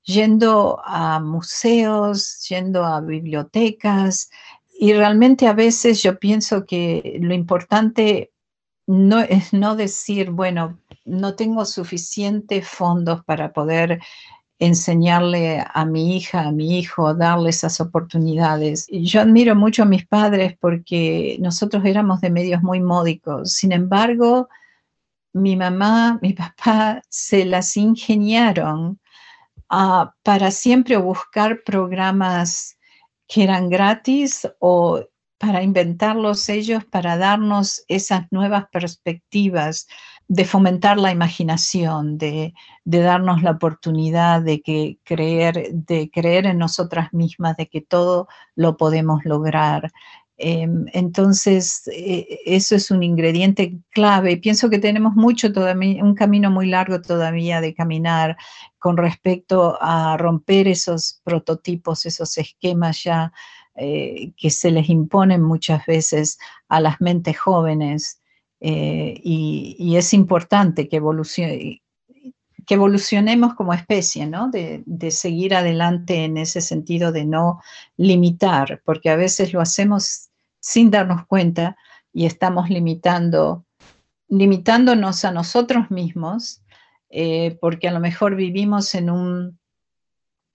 yendo 0.03 0.81
a 0.83 1.21
museos, 1.21 2.45
yendo 2.49 2.83
a 2.83 2.99
bibliotecas. 2.99 4.29
Y 4.77 4.91
realmente 4.91 5.47
a 5.47 5.53
veces 5.53 6.03
yo 6.03 6.19
pienso 6.19 6.65
que 6.65 7.17
lo 7.21 7.33
importante 7.33 8.33
no 8.87 9.19
es 9.21 9.53
no 9.53 9.77
decir, 9.77 10.31
bueno, 10.31 10.77
no 11.05 11.35
tengo 11.35 11.63
suficientes 11.63 12.67
fondos 12.67 13.23
para 13.23 13.53
poder 13.53 14.01
enseñarle 14.59 15.65
a 15.73 15.85
mi 15.85 16.17
hija, 16.17 16.41
a 16.41 16.51
mi 16.51 16.79
hijo, 16.79 17.13
darle 17.13 17.49
esas 17.49 17.79
oportunidades. 17.79 18.87
Yo 18.91 19.21
admiro 19.21 19.55
mucho 19.55 19.83
a 19.83 19.85
mis 19.85 20.05
padres 20.05 20.55
porque 20.59 21.37
nosotros 21.39 21.85
éramos 21.85 22.19
de 22.21 22.29
medios 22.29 22.61
muy 22.61 22.81
módicos. 22.81 23.53
Sin 23.53 23.71
embargo, 23.71 24.49
mi 25.33 25.55
mamá, 25.55 26.19
mi 26.21 26.33
papá 26.33 27.01
se 27.09 27.45
las 27.45 27.77
ingeniaron 27.77 28.99
ah, 29.69 30.13
para 30.23 30.51
siempre 30.51 30.97
buscar 30.97 31.61
programas 31.63 32.77
que 33.27 33.43
eran 33.43 33.69
gratis 33.69 34.47
o 34.59 35.05
para 35.37 35.63
inventarlos 35.63 36.49
ellos, 36.49 36.83
para 36.83 37.17
darnos 37.17 37.85
esas 37.87 38.27
nuevas 38.29 38.65
perspectivas 38.71 39.87
de 40.29 40.45
fomentar 40.45 40.97
la 40.99 41.11
imaginación, 41.11 42.19
de, 42.19 42.53
darnos 42.85 43.41
la 43.41 43.51
oportunidad 43.51 44.41
de 44.43 44.61
que 44.61 44.99
creer, 45.03 45.71
de 45.73 46.11
creer 46.11 46.45
en 46.45 46.59
nosotras 46.59 47.11
mismas, 47.13 47.57
de 47.57 47.67
que 47.67 47.81
todo 47.81 48.27
lo 48.55 48.77
podemos 48.77 49.25
lograr. 49.25 49.91
Em, 50.37 50.85
entonces, 50.93 51.87
e, 51.87 52.39
eso 52.45 52.75
es 52.75 52.91
un 52.91 53.01
ingrediente 53.03 53.79
clave. 53.89 54.37
Pienso 54.37 54.69
que 54.69 54.77
tenemos 54.77 55.15
mucho 55.15 55.51
todavía, 55.51 56.03
un 56.03 56.13
camino 56.15 56.51
muy 56.51 56.67
largo 56.67 57.01
todavía 57.01 57.59
de 57.59 57.73
caminar 57.73 58.37
con 58.77 58.97
respecto 58.97 59.77
a 59.81 60.15
romper 60.17 60.67
esos 60.67 61.21
prototipos, 61.23 62.05
esos 62.05 62.37
esquemas 62.37 63.03
ya 63.03 63.33
eh, 63.75 64.33
que 64.37 64.51
se 64.51 64.71
les 64.71 64.89
imponen 64.89 65.41
muchas 65.41 65.85
veces 65.87 66.37
a 66.67 66.79
las 66.81 67.01
mentes 67.01 67.39
jóvenes 67.39 68.18
eh, 68.61 69.19
y, 69.23 69.95
es 69.95 70.13
importante 70.13 70.89
que, 70.89 70.97
evolucionemos 72.69 73.55
como 73.55 73.73
especie, 73.73 74.25
¿no? 74.25 74.49
De, 74.49 74.83
seguir 75.11 75.55
adelante 75.55 76.25
en 76.25 76.37
ese 76.37 76.61
sentido 76.61 77.11
de 77.11 77.25
no 77.25 77.61
limitar, 77.97 78.81
porque 78.85 79.09
a 79.09 79.15
veces 79.15 79.53
lo 79.53 79.61
hacemos 79.61 80.29
sin 80.59 80.91
darnos 80.91 81.25
cuenta 81.25 81.77
y 82.11 82.25
estamos 82.25 82.69
limitando, 82.69 83.65
limitándonos 84.27 85.23
a 85.25 85.31
nosotros 85.31 85.89
mismos, 85.89 86.61
eh, 87.09 87.57
porque 87.61 87.87
a 87.87 87.91
lo 87.91 87.99
mejor 87.99 88.35
vivimos 88.35 88.93
en 88.93 89.09
un, 89.09 89.59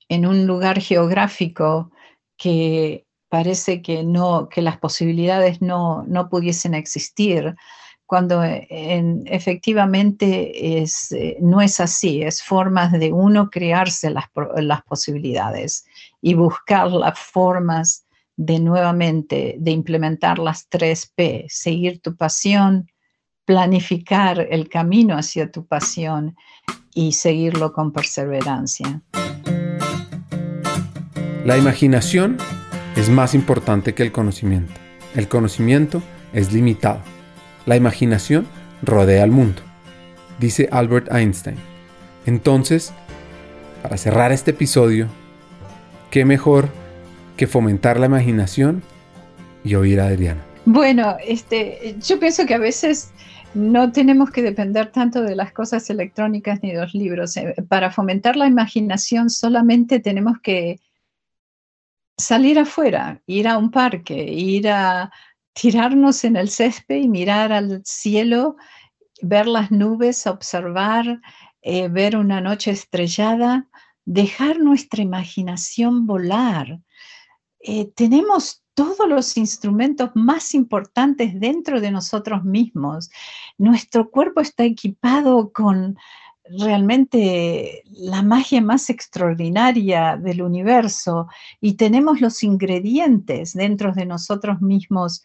en 0.09 0.27
un 0.27 0.47
lugar 0.47 0.81
geográfico 0.81 1.90
que 2.37 3.07
parece 3.29 3.83
que 3.83 4.05
no, 4.05 4.49
que 4.49 4.62
las 4.62 4.79
posibilidades 4.79 5.61
no, 5.62 6.05
no 6.07 6.29
pudiesen 6.29 6.75
existir 6.75 7.57
cuando 8.07 8.45
eh, 8.45 9.23
efectivamente 9.27 10.83
es, 10.83 11.11
eh, 11.12 11.37
no 11.40 11.61
es 11.61 11.81
así, 11.81 12.23
es 12.23 12.43
formas 12.43 12.93
de 12.93 13.12
uno 13.12 13.51
crearse 13.51 14.11
las, 14.11 14.27
las 14.57 14.83
posibilidades 14.83 15.85
y 16.21 16.35
buscar 16.35 16.90
las 16.90 17.19
formas 17.19 18.05
de 18.37 18.59
nuevamente 18.59 19.57
de 19.59 19.71
implementar 19.71 20.38
las 20.38 20.69
tres 20.69 21.11
P, 21.14 21.47
seguir 21.49 22.01
tu 22.01 22.17
pasión, 22.17 22.90
planificar 23.45 24.47
el 24.51 24.69
camino 24.69 25.17
hacia 25.17 25.51
tu 25.51 25.67
pasión 25.67 26.37
y 26.95 27.12
seguirlo 27.12 27.73
con 27.73 27.93
perseverancia. 27.93 29.03
La 31.45 31.59
imaginación 31.59 32.38
es 32.97 33.11
más 33.11 33.35
importante 33.35 33.95
que 33.95 34.03
el 34.03 34.12
conocimiento. 34.12 34.73
El 35.14 35.29
conocimiento 35.29 36.03
es 36.33 36.53
limitado. 36.53 37.13
La 37.66 37.77
imaginación 37.77 38.46
rodea 38.83 39.22
al 39.22 39.31
mundo, 39.31 39.62
dice 40.38 40.68
Albert 40.70 41.12
Einstein. 41.12 41.57
Entonces, 42.27 42.92
para 43.83 43.96
cerrar 43.96 44.33
este 44.33 44.50
episodio, 44.50 45.09
¿qué 46.11 46.24
mejor 46.24 46.68
que 47.37 47.46
fomentar 47.46 47.98
la 47.98 48.07
imaginación 48.07 48.83
y 49.64 49.74
oír 49.74 50.00
a 50.00 50.09
Adriana? 50.09 50.42
Bueno, 50.66 51.16
este, 51.27 51.96
yo 52.07 52.18
pienso 52.18 52.46
que 52.46 52.55
a 52.55 52.59
veces 52.59 53.12
no 53.55 53.92
tenemos 53.92 54.31
que 54.31 54.42
depender 54.42 54.90
tanto 54.90 55.22
de 55.22 55.37
las 55.37 55.53
cosas 55.53 55.88
electrónicas 55.88 56.61
ni 56.62 56.72
de 56.72 56.81
los 56.81 56.94
libros. 56.94 57.37
Eh, 57.37 57.55
para 57.68 57.90
fomentar 57.90 58.37
la 58.37 58.46
imaginación 58.46 59.31
solamente 59.31 60.00
tenemos 60.00 60.38
que 60.40 60.81
salir 62.16 62.59
afuera, 62.59 63.20
ir 63.27 63.48
a 63.48 63.59
un 63.59 63.70
parque, 63.70 64.14
ir 64.14 64.68
a 64.68 65.11
tirarnos 65.55 66.25
en 66.25 66.37
el 66.37 66.51
césped 66.51 66.97
y 66.97 67.09
mirar 67.09 67.53
al 67.53 67.83
cielo, 67.85 68.57
ver 69.23 69.47
las 69.47 69.71
nubes, 69.71 70.27
observar, 70.27 71.21
eh, 71.62 71.88
ver 71.88 72.17
una 72.17 72.40
noche 72.40 72.73
estrellada, 72.73 73.69
dejar 74.05 74.59
nuestra 74.59 75.03
imaginación 75.03 76.07
volar. 76.07 76.81
Eh, 77.61 77.90
tenemos 77.95 78.62
todos 78.75 79.09
los 79.09 79.37
instrumentos 79.37 80.11
más 80.14 80.53
importantes 80.55 81.38
dentro 81.38 81.81
de 81.81 81.93
nosotros 81.93 82.45
mismos. 82.45 83.09
Nuestro 83.57 84.11
cuerpo 84.11 84.40
está 84.40 84.64
equipado 84.64 85.53
con 85.53 85.97
realmente 86.45 87.83
la 87.91 88.23
magia 88.23 88.61
más 88.61 88.91
extraordinaria 88.91 90.17
del 90.17 90.43
universo 90.43 91.29
y 91.61 91.75
tenemos 91.75 92.21
los 92.21 92.43
ingredientes 92.43 93.55
dentro 93.55 93.93
de 93.93 94.07
nosotros 94.07 94.61
mismos 94.61 95.23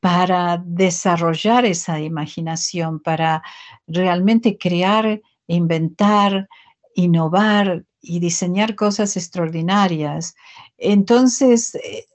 para 0.00 0.62
desarrollar 0.64 1.64
esa 1.64 2.00
imaginación, 2.00 3.00
para 3.00 3.42
realmente 3.86 4.58
crear, 4.58 5.20
inventar, 5.46 6.48
innovar 6.94 7.84
y 8.00 8.20
diseñar 8.20 8.74
cosas 8.74 9.16
extraordinarias. 9.16 10.34
Entonces, 10.76 11.74
eh, 11.76 12.06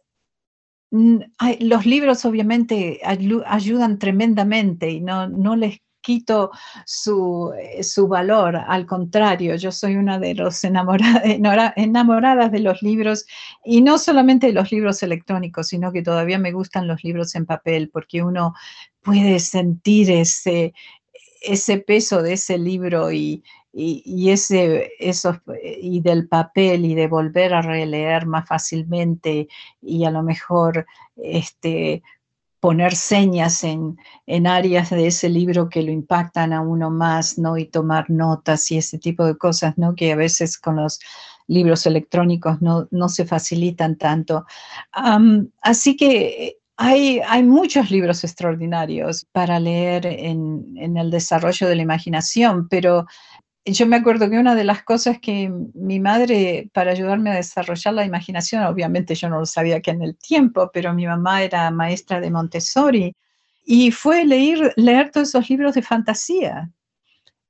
los 0.92 1.86
libros 1.86 2.26
obviamente 2.26 3.00
ayudan 3.04 4.00
tremendamente 4.00 4.90
y 4.90 5.02
no, 5.02 5.28
no 5.28 5.56
les 5.56 5.80
su, 6.86 7.54
eh, 7.58 7.84
su, 7.84 8.08
valor, 8.08 8.56
al 8.56 8.86
contrario, 8.86 9.56
yo 9.56 9.72
soy 9.72 9.96
una 9.96 10.20
de 10.20 10.34
los 10.36 10.64
enamoradas 11.76 12.52
de 12.52 12.60
los 12.60 12.82
libros 12.82 13.26
y 13.64 13.82
no 13.82 13.98
solamente 13.98 14.48
de 14.48 14.54
los 14.54 14.72
libros 14.72 15.04
electrónicos, 15.04 15.68
sino 15.68 15.92
que 15.92 16.02
todavía 16.02 16.40
me 16.40 16.52
gustan 16.52 16.88
los 16.88 17.04
libros 17.04 17.36
en 17.36 17.46
papel 17.46 17.90
porque 17.90 18.24
uno 18.24 18.54
puede 19.02 19.40
sentir 19.40 20.12
ese, 20.12 20.74
ese 21.42 21.78
peso 21.78 22.22
de 22.22 22.34
ese 22.34 22.58
libro 22.58 23.12
y, 23.12 23.44
y, 23.72 24.32
ese, 24.32 24.92
eso, 25.00 25.40
y 25.82 26.02
del 26.02 26.28
papel 26.28 26.86
y 26.86 26.96
de 26.96 27.08
volver 27.08 27.54
a 27.54 27.62
releer 27.62 28.26
más 28.26 28.48
fácilmente 28.48 29.48
y 29.82 30.06
a 30.06 30.12
lo 30.12 30.24
mejor 30.24 30.86
este, 31.16 32.02
poner 32.60 32.96
señas 32.96 33.64
en, 33.64 33.98
en, 34.26 34.48
áreas 34.48 34.90
de 34.90 35.08
ese 35.08 35.30
libro 35.30 35.70
que 35.70 35.82
lo 35.82 35.92
impactan 35.92 36.54
a 36.54 36.62
uno 36.62 36.90
más, 36.90 37.38
¿no? 37.38 37.58
Y 37.58 37.66
tomar 37.66 38.10
notas 38.10 38.70
y 38.72 38.78
ese 38.78 38.98
tipo 38.98 39.26
de 39.26 39.38
cosas, 39.38 39.78
¿no? 39.78 39.96
Que 39.96 40.12
a 40.12 40.16
veces 40.16 40.58
con 40.58 40.76
los 40.76 41.00
libros 41.48 41.86
electrónicos 41.86 42.62
no, 42.62 42.88
no 42.92 43.10
se 43.10 43.26
facilitan 43.26 43.98
tanto. 43.98 44.46
así 45.62 45.98
que 45.98 46.58
hay, 46.78 47.20
hay, 47.28 47.44
muchos 47.44 47.92
libros 47.92 48.24
extraordinarios 48.24 49.26
para 49.34 49.60
leer 49.60 50.06
en, 50.06 50.78
en, 50.78 50.96
el 50.96 51.12
desarrollo 51.12 51.68
de 51.68 51.76
la 51.76 51.82
imaginación, 51.82 52.70
pero 52.70 53.06
yo 53.66 53.86
me 53.86 53.98
acuerdo 53.98 54.30
que 54.30 54.40
una 54.40 54.56
de 54.56 54.64
las 54.64 54.84
cosas 54.84 55.20
que 55.20 55.52
mi 55.74 56.00
madre, 56.00 56.70
para 56.74 56.92
ayudarme 56.92 57.32
a 57.32 57.36
desarrollar 57.36 57.94
la 57.94 58.06
imaginación, 58.06 58.64
obviamente 58.64 59.16
yo 59.16 59.30
no 59.30 59.40
lo 59.40 59.46
sabía 59.46 59.82
que 59.82 59.92
en 59.92 60.02
el 60.02 60.18
tiempo, 60.18 60.70
pero 60.74 60.94
mi 60.94 61.06
mamá 61.06 61.44
era 61.44 61.70
maestra 61.72 62.20
de 62.20 62.32
Montessori, 62.32 63.16
y 63.66 63.92
fue 63.92 64.26
leer, 64.26 64.74
leer 64.78 65.12
todos 65.12 65.30
esos 65.30 65.50
libros 65.50 65.76
de 65.76 65.82
fantasía, 65.82 66.72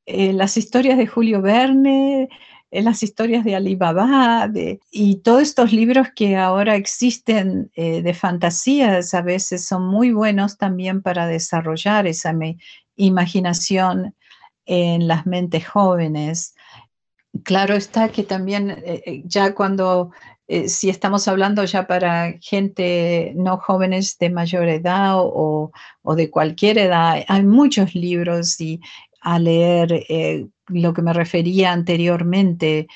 eh, 0.06 0.34
las 0.34 0.58
historias 0.58 0.98
de 0.98 1.08
Julio 1.08 1.42
Verne, 1.42 2.30
eh, 2.72 2.82
las 2.82 3.04
historias 3.04 3.46
de 3.46 3.56
Alibaba, 3.56 4.52
y 4.92 5.18
todos 5.18 5.44
estos 5.44 5.72
libros 5.72 6.08
que 6.16 6.36
ahora 6.36 6.76
existen 6.76 7.72
eh, 7.76 8.02
de 8.02 8.14
fantasías 8.14 9.14
a 9.14 9.22
veces 9.22 9.66
son 9.66 9.88
muy 9.88 10.12
buenos 10.12 10.58
también 10.58 11.02
para 11.02 11.28
desarrollar 11.28 12.08
esa 12.08 12.34
imaginación 12.96 14.16
en 14.66 15.08
las 15.08 15.26
mentes 15.26 15.68
jóvenes. 15.68 16.56
Claro 17.44 17.76
está 17.76 18.10
que 18.10 18.24
también 18.24 18.72
eh, 18.72 19.04
eh, 19.06 19.22
ya 19.26 19.54
cuando, 19.54 20.12
eh, 20.48 20.68
si 20.68 20.90
estamos 20.90 21.28
hablando 21.28 21.64
ya 21.64 21.88
para 21.88 22.34
gente 22.42 23.34
no 23.36 23.58
jóvenes 23.58 24.18
de 24.18 24.30
mayor 24.30 24.68
edad 24.68 25.16
o, 25.18 25.72
de 26.16 26.30
cualquier 26.30 26.80
edad, 26.80 27.24
hay 27.28 27.44
muchos 27.44 27.94
libros 27.96 28.60
y 28.60 28.82
a 29.22 29.38
leer 29.38 30.06
lo 30.68 30.94
que 30.94 31.02
me 31.02 31.14
refería 31.14 31.72
anteriormente. 31.74 32.88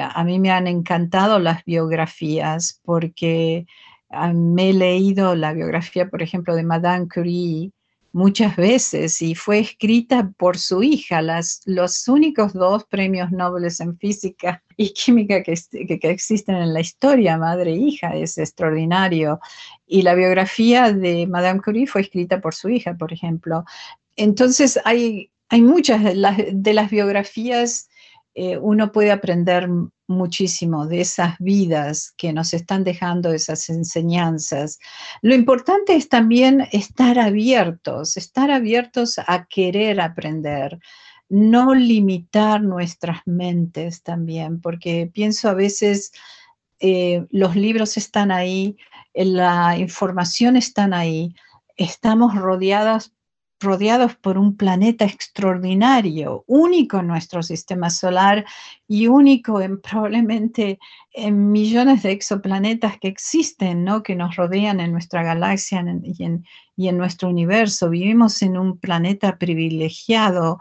a 0.00 0.24
mí 0.24 0.38
me 0.40 0.50
han 0.50 0.66
encantado 0.66 1.38
las 1.38 1.64
biografías 1.64 2.80
porque 2.84 3.66
ah, 4.10 4.32
me 4.32 4.70
he 4.70 4.72
leído 4.72 5.34
la 5.36 5.52
biografía, 5.52 6.08
por 6.08 6.22
ejemplo, 6.22 6.54
de 6.56 6.64
Madame 6.64 7.08
Curie 7.08 7.72
muchas 8.16 8.56
veces 8.56 9.20
y 9.20 9.34
fue 9.34 9.58
escrita 9.58 10.32
por 10.38 10.56
su 10.56 10.82
hija. 10.82 11.20
Las, 11.20 11.60
los 11.66 12.08
únicos 12.08 12.54
dos 12.54 12.84
premios 12.84 13.30
Nobel 13.30 13.70
en 13.78 13.98
física 13.98 14.62
y 14.78 14.94
química 14.94 15.42
que, 15.42 15.54
que, 15.86 16.10
existen 16.10 16.56
en 16.56 16.72
la 16.72 16.80
historia, 16.80 17.36
madre 17.36 17.72
e 17.72 17.76
hija, 17.76 18.16
es 18.16 18.38
extraordinario. 18.38 19.38
Y 19.86 20.00
la 20.00 20.14
biografía 20.14 20.92
de 20.92 21.26
Madame 21.26 21.60
Curie 21.60 21.86
fue 21.86 22.00
escrita 22.00 22.40
por 22.40 22.54
su 22.54 22.70
hija, 22.70 22.94
por 22.94 23.12
ejemplo. 23.12 23.66
Entonces 24.16 24.80
hay, 24.86 25.30
hay 25.50 25.60
muchas 25.60 26.02
de 26.02 26.14
las, 26.14 26.38
de 26.50 26.72
las 26.72 26.90
biografías, 26.90 27.90
eh, 28.38 28.58
uno 28.58 28.92
puede 28.92 29.12
aprender 29.12 29.66
muchísimo 30.06 30.86
de 30.86 31.00
esas 31.00 31.36
vidas 31.38 32.12
que 32.18 32.34
nos 32.34 32.52
están 32.52 32.84
dejando 32.84 33.32
esas 33.32 33.70
enseñanzas. 33.70 34.78
Lo 35.22 35.34
importante 35.34 35.96
es 35.96 36.10
también 36.10 36.68
estar 36.70 37.18
abiertos, 37.18 38.18
estar 38.18 38.50
abiertos 38.50 39.18
a 39.26 39.46
querer 39.46 40.02
aprender, 40.02 40.78
no 41.30 41.74
limitar 41.74 42.60
nuestras 42.60 43.20
mentes 43.24 44.02
también, 44.02 44.60
porque 44.60 45.10
pienso 45.10 45.48
a 45.48 45.54
veces 45.54 46.12
eh, 46.78 47.24
los 47.30 47.56
libros 47.56 47.96
están 47.96 48.30
ahí, 48.30 48.76
la 49.14 49.78
información 49.78 50.56
está 50.56 50.84
ahí, 50.94 51.34
estamos 51.78 52.34
rodeadas 52.34 53.15
rodeados 53.60 54.14
por 54.16 54.38
un 54.38 54.56
planeta 54.56 55.04
extraordinario, 55.04 56.44
único 56.46 56.98
en 56.98 57.06
nuestro 57.06 57.42
sistema 57.42 57.90
solar 57.90 58.44
y 58.86 59.06
único 59.06 59.60
en 59.60 59.80
probablemente 59.80 60.78
en 61.12 61.50
millones 61.50 62.02
de 62.02 62.12
exoplanetas 62.12 62.98
que 62.98 63.08
existen, 63.08 63.84
¿no? 63.84 64.02
que 64.02 64.14
nos 64.14 64.36
rodean 64.36 64.80
en 64.80 64.92
nuestra 64.92 65.22
galaxia 65.22 65.84
y 66.02 66.22
en, 66.22 66.44
y 66.76 66.88
en 66.88 66.98
nuestro 66.98 67.28
universo. 67.28 67.88
Vivimos 67.88 68.42
en 68.42 68.58
un 68.58 68.78
planeta 68.78 69.38
privilegiado 69.38 70.58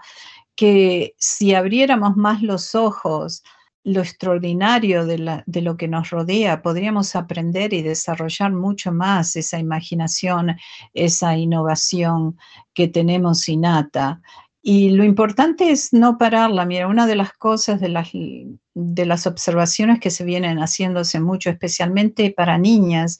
que 0.56 1.16
si 1.18 1.54
abriéramos 1.54 2.16
más 2.16 2.42
los 2.42 2.76
ojos, 2.76 3.44
lo 3.86 4.02
extraordinario 4.02 5.06
de, 5.06 5.62
lo 5.62 5.78
que 5.78 5.88
nos 5.88 6.10
rodea, 6.10 6.64
podríamos 6.64 7.16
aprender 7.16 7.72
y 7.72 7.84
desarrollar 7.84 8.52
mucho 8.52 8.92
más 8.92 9.36
esa 9.36 9.60
imaginación, 9.60 10.58
esa 10.96 11.38
innovación 11.38 12.36
que 12.74 12.88
tenemos 12.88 13.48
innata. 13.48 14.22
Y 14.64 14.90
lo 14.90 15.04
importante 15.04 15.70
es 15.70 15.94
no 15.94 16.18
pararla. 16.18 16.66
Mira, 16.66 16.88
una 16.88 17.06
de 17.06 17.16
las 17.16 17.34
cosas 17.34 17.80
de 17.80 17.90
las, 17.90 18.10
de 18.12 19.06
las 19.06 19.28
observaciones 19.28 20.00
que 20.00 20.10
se 20.10 20.24
vienen 20.24 20.58
haciéndose 20.58 21.20
mucho, 21.20 21.52
especialmente 21.52 22.32
para 22.32 22.58
niñas, 22.58 23.20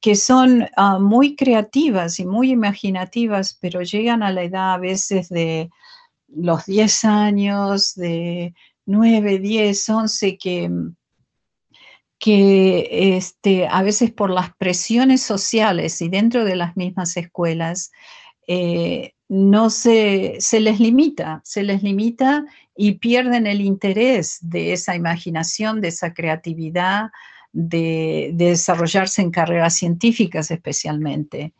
que 0.00 0.16
son 0.16 0.66
ah, 0.76 0.98
muy 0.98 1.36
creativas 1.36 2.18
y 2.18 2.26
muy 2.26 2.50
imaginativas, 2.50 3.56
pero 3.60 3.82
llegan 3.82 4.24
a 4.24 4.32
la 4.32 4.42
edad 4.42 4.74
a 4.74 4.78
veces 4.78 5.28
de 5.28 5.70
los 6.26 6.66
10 6.66 7.04
años, 7.04 7.94
de 7.94 8.54
9, 8.90 9.38
10, 9.38 9.88
11 9.88 10.38
que, 10.38 10.70
que 12.18 13.16
este, 13.16 13.68
a 13.68 13.82
veces 13.82 14.10
por 14.10 14.30
las 14.30 14.54
presiones 14.56 15.22
sociales 15.22 16.02
y 16.02 16.08
dentro 16.08 16.44
de 16.44 16.56
las 16.56 16.76
mismas 16.76 17.16
escuelas, 17.16 17.92
eh, 18.48 19.14
no 19.28 19.70
se, 19.70 20.36
se, 20.40 20.58
les 20.58 20.80
limita, 20.80 21.40
se 21.44 21.62
les 21.62 21.84
limita 21.84 22.44
y 22.76 22.98
pierden 22.98 23.46
el 23.46 23.60
interés 23.60 24.38
de 24.40 24.72
esa 24.72 24.96
imaginación, 24.96 25.80
de 25.80 25.88
esa 25.88 26.12
creatividad, 26.12 27.10
de, 27.52 28.30
desarrollarse 28.34 29.22
en 29.22 29.30
carreras 29.30 29.74
científicas 29.74 30.50
especialmente. 30.50 31.52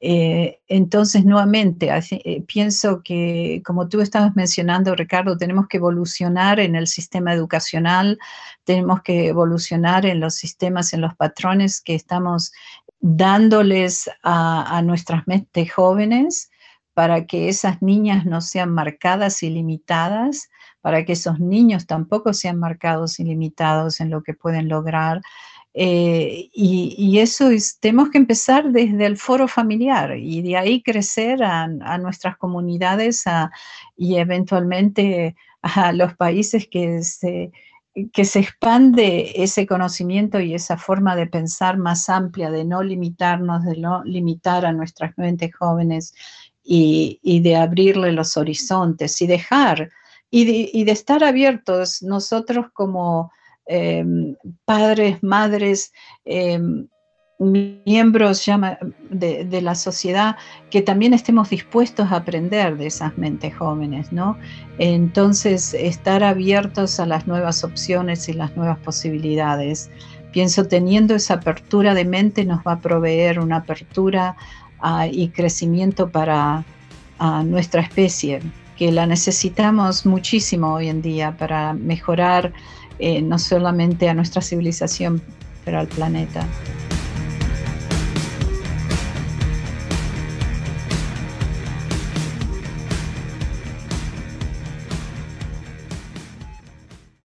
Eh, 0.00 0.60
entonces, 0.68 1.24
nuevamente, 1.24 1.90
eh, 1.90 2.42
pienso 2.42 3.02
que, 3.02 3.62
como 3.64 3.88
tú 3.88 4.00
estabas 4.00 4.36
mencionando, 4.36 4.94
Ricardo, 4.94 5.38
tenemos 5.38 5.68
que 5.68 5.78
evolucionar 5.78 6.60
en 6.60 6.76
el 6.76 6.86
sistema 6.86 7.32
educacional, 7.32 8.18
tenemos 8.64 9.02
que 9.02 9.28
evolucionar 9.28 10.04
en 10.04 10.20
los 10.20 10.34
sistemas, 10.34 10.92
en 10.92 11.00
los 11.00 11.14
patrones 11.14 11.80
que 11.80 11.94
estamos 11.94 12.52
dándoles 13.00 14.10
a, 14.22 14.76
a 14.76 14.82
nuestras 14.82 15.26
mentes 15.26 15.72
jóvenes 15.72 16.50
para 16.92 17.26
que 17.26 17.48
esas 17.48 17.82
niñas 17.82 18.24
no 18.24 18.40
sean 18.40 18.70
marcadas 18.70 19.42
y 19.42 19.50
limitadas, 19.50 20.48
para 20.86 21.04
que 21.04 21.14
esos 21.14 21.40
niños 21.40 21.84
tampoco 21.84 22.32
sean 22.32 22.60
marcados 22.60 23.18
y 23.18 23.24
limitados 23.24 23.98
en 24.00 24.08
lo 24.08 24.22
que 24.22 24.34
pueden 24.34 24.68
lograr. 24.68 25.20
Eh, 25.74 26.48
y, 26.54 27.18
eso 27.18 27.50
es, 27.50 27.80
tenemos 27.80 28.10
que 28.10 28.18
empezar 28.18 28.70
desde 28.70 29.04
el 29.04 29.16
foro 29.16 29.48
familiar 29.48 30.16
y 30.16 30.42
de 30.42 30.56
ahí 30.56 30.84
crecer 30.84 31.42
a, 31.42 31.66
nuestras 31.98 32.36
comunidades 32.36 33.24
y 33.96 34.14
eventualmente 34.14 35.34
a 35.60 35.90
los 35.90 36.14
países 36.14 36.68
que 36.70 37.02
se, 37.02 37.50
que 38.12 38.24
se 38.24 38.38
expande 38.38 39.32
ese 39.42 39.66
conocimiento 39.66 40.38
y 40.38 40.54
esa 40.54 40.76
forma 40.76 41.16
de 41.16 41.26
pensar 41.26 41.78
más 41.78 42.08
amplia, 42.08 42.48
de 42.52 42.64
no 42.64 42.84
limitarnos, 42.84 43.64
de 43.64 43.76
no 43.76 44.04
limitar 44.04 44.64
a 44.64 44.72
nuestras 44.72 45.18
mentes 45.18 45.52
jóvenes 45.52 46.14
y, 46.62 47.40
de 47.42 47.56
abrirle 47.56 48.12
los 48.12 48.36
horizontes 48.36 49.20
y 49.20 49.26
dejar 49.26 49.90
y 50.30 50.84
de, 50.84 50.92
estar 50.92 51.24
abiertos 51.24 52.02
nosotros 52.02 52.66
como 52.72 53.30
em, 53.66 54.36
padres, 54.64 55.22
madres, 55.22 55.92
em, 56.24 56.88
miembros 57.38 58.46
de, 59.10 59.60
la 59.60 59.74
sociedad, 59.74 60.36
que 60.70 60.80
también 60.80 61.12
estemos 61.12 61.50
dispuestos 61.50 62.10
a 62.10 62.16
aprender 62.16 62.78
de 62.78 62.86
esas 62.86 63.16
mentes 63.18 63.54
jóvenes, 63.54 64.10
¿no? 64.10 64.38
Entonces, 64.78 65.74
estar 65.74 66.24
abiertos 66.24 66.98
a 66.98 67.06
las 67.06 67.26
nuevas 67.26 67.62
opciones 67.62 68.28
y 68.28 68.32
las 68.32 68.56
nuevas 68.56 68.78
posibilidades. 68.78 69.90
Pienso, 70.32 70.66
teniendo 70.66 71.14
esa 71.14 71.34
apertura 71.34 71.94
de 71.94 72.04
mente 72.06 72.44
nos 72.44 72.60
va 72.66 72.72
a 72.72 72.80
proveer 72.80 73.38
una 73.38 73.56
apertura 73.56 74.36
y 75.10 75.28
crecimiento 75.28 76.10
para 76.10 76.64
nuestra 77.44 77.82
especie, 77.82 78.40
que 78.76 78.92
la 78.92 79.06
necesitamos 79.06 80.06
muchísimo 80.06 80.74
hoy 80.74 80.88
en 80.88 81.02
día 81.02 81.36
para 81.36 81.72
mejorar 81.72 82.52
eh, 82.98 83.22
no 83.22 83.38
solamente 83.38 84.08
a 84.08 84.14
nuestra 84.14 84.42
civilización, 84.42 85.22
pero 85.64 85.78
al 85.80 85.88
planeta. 85.88 86.46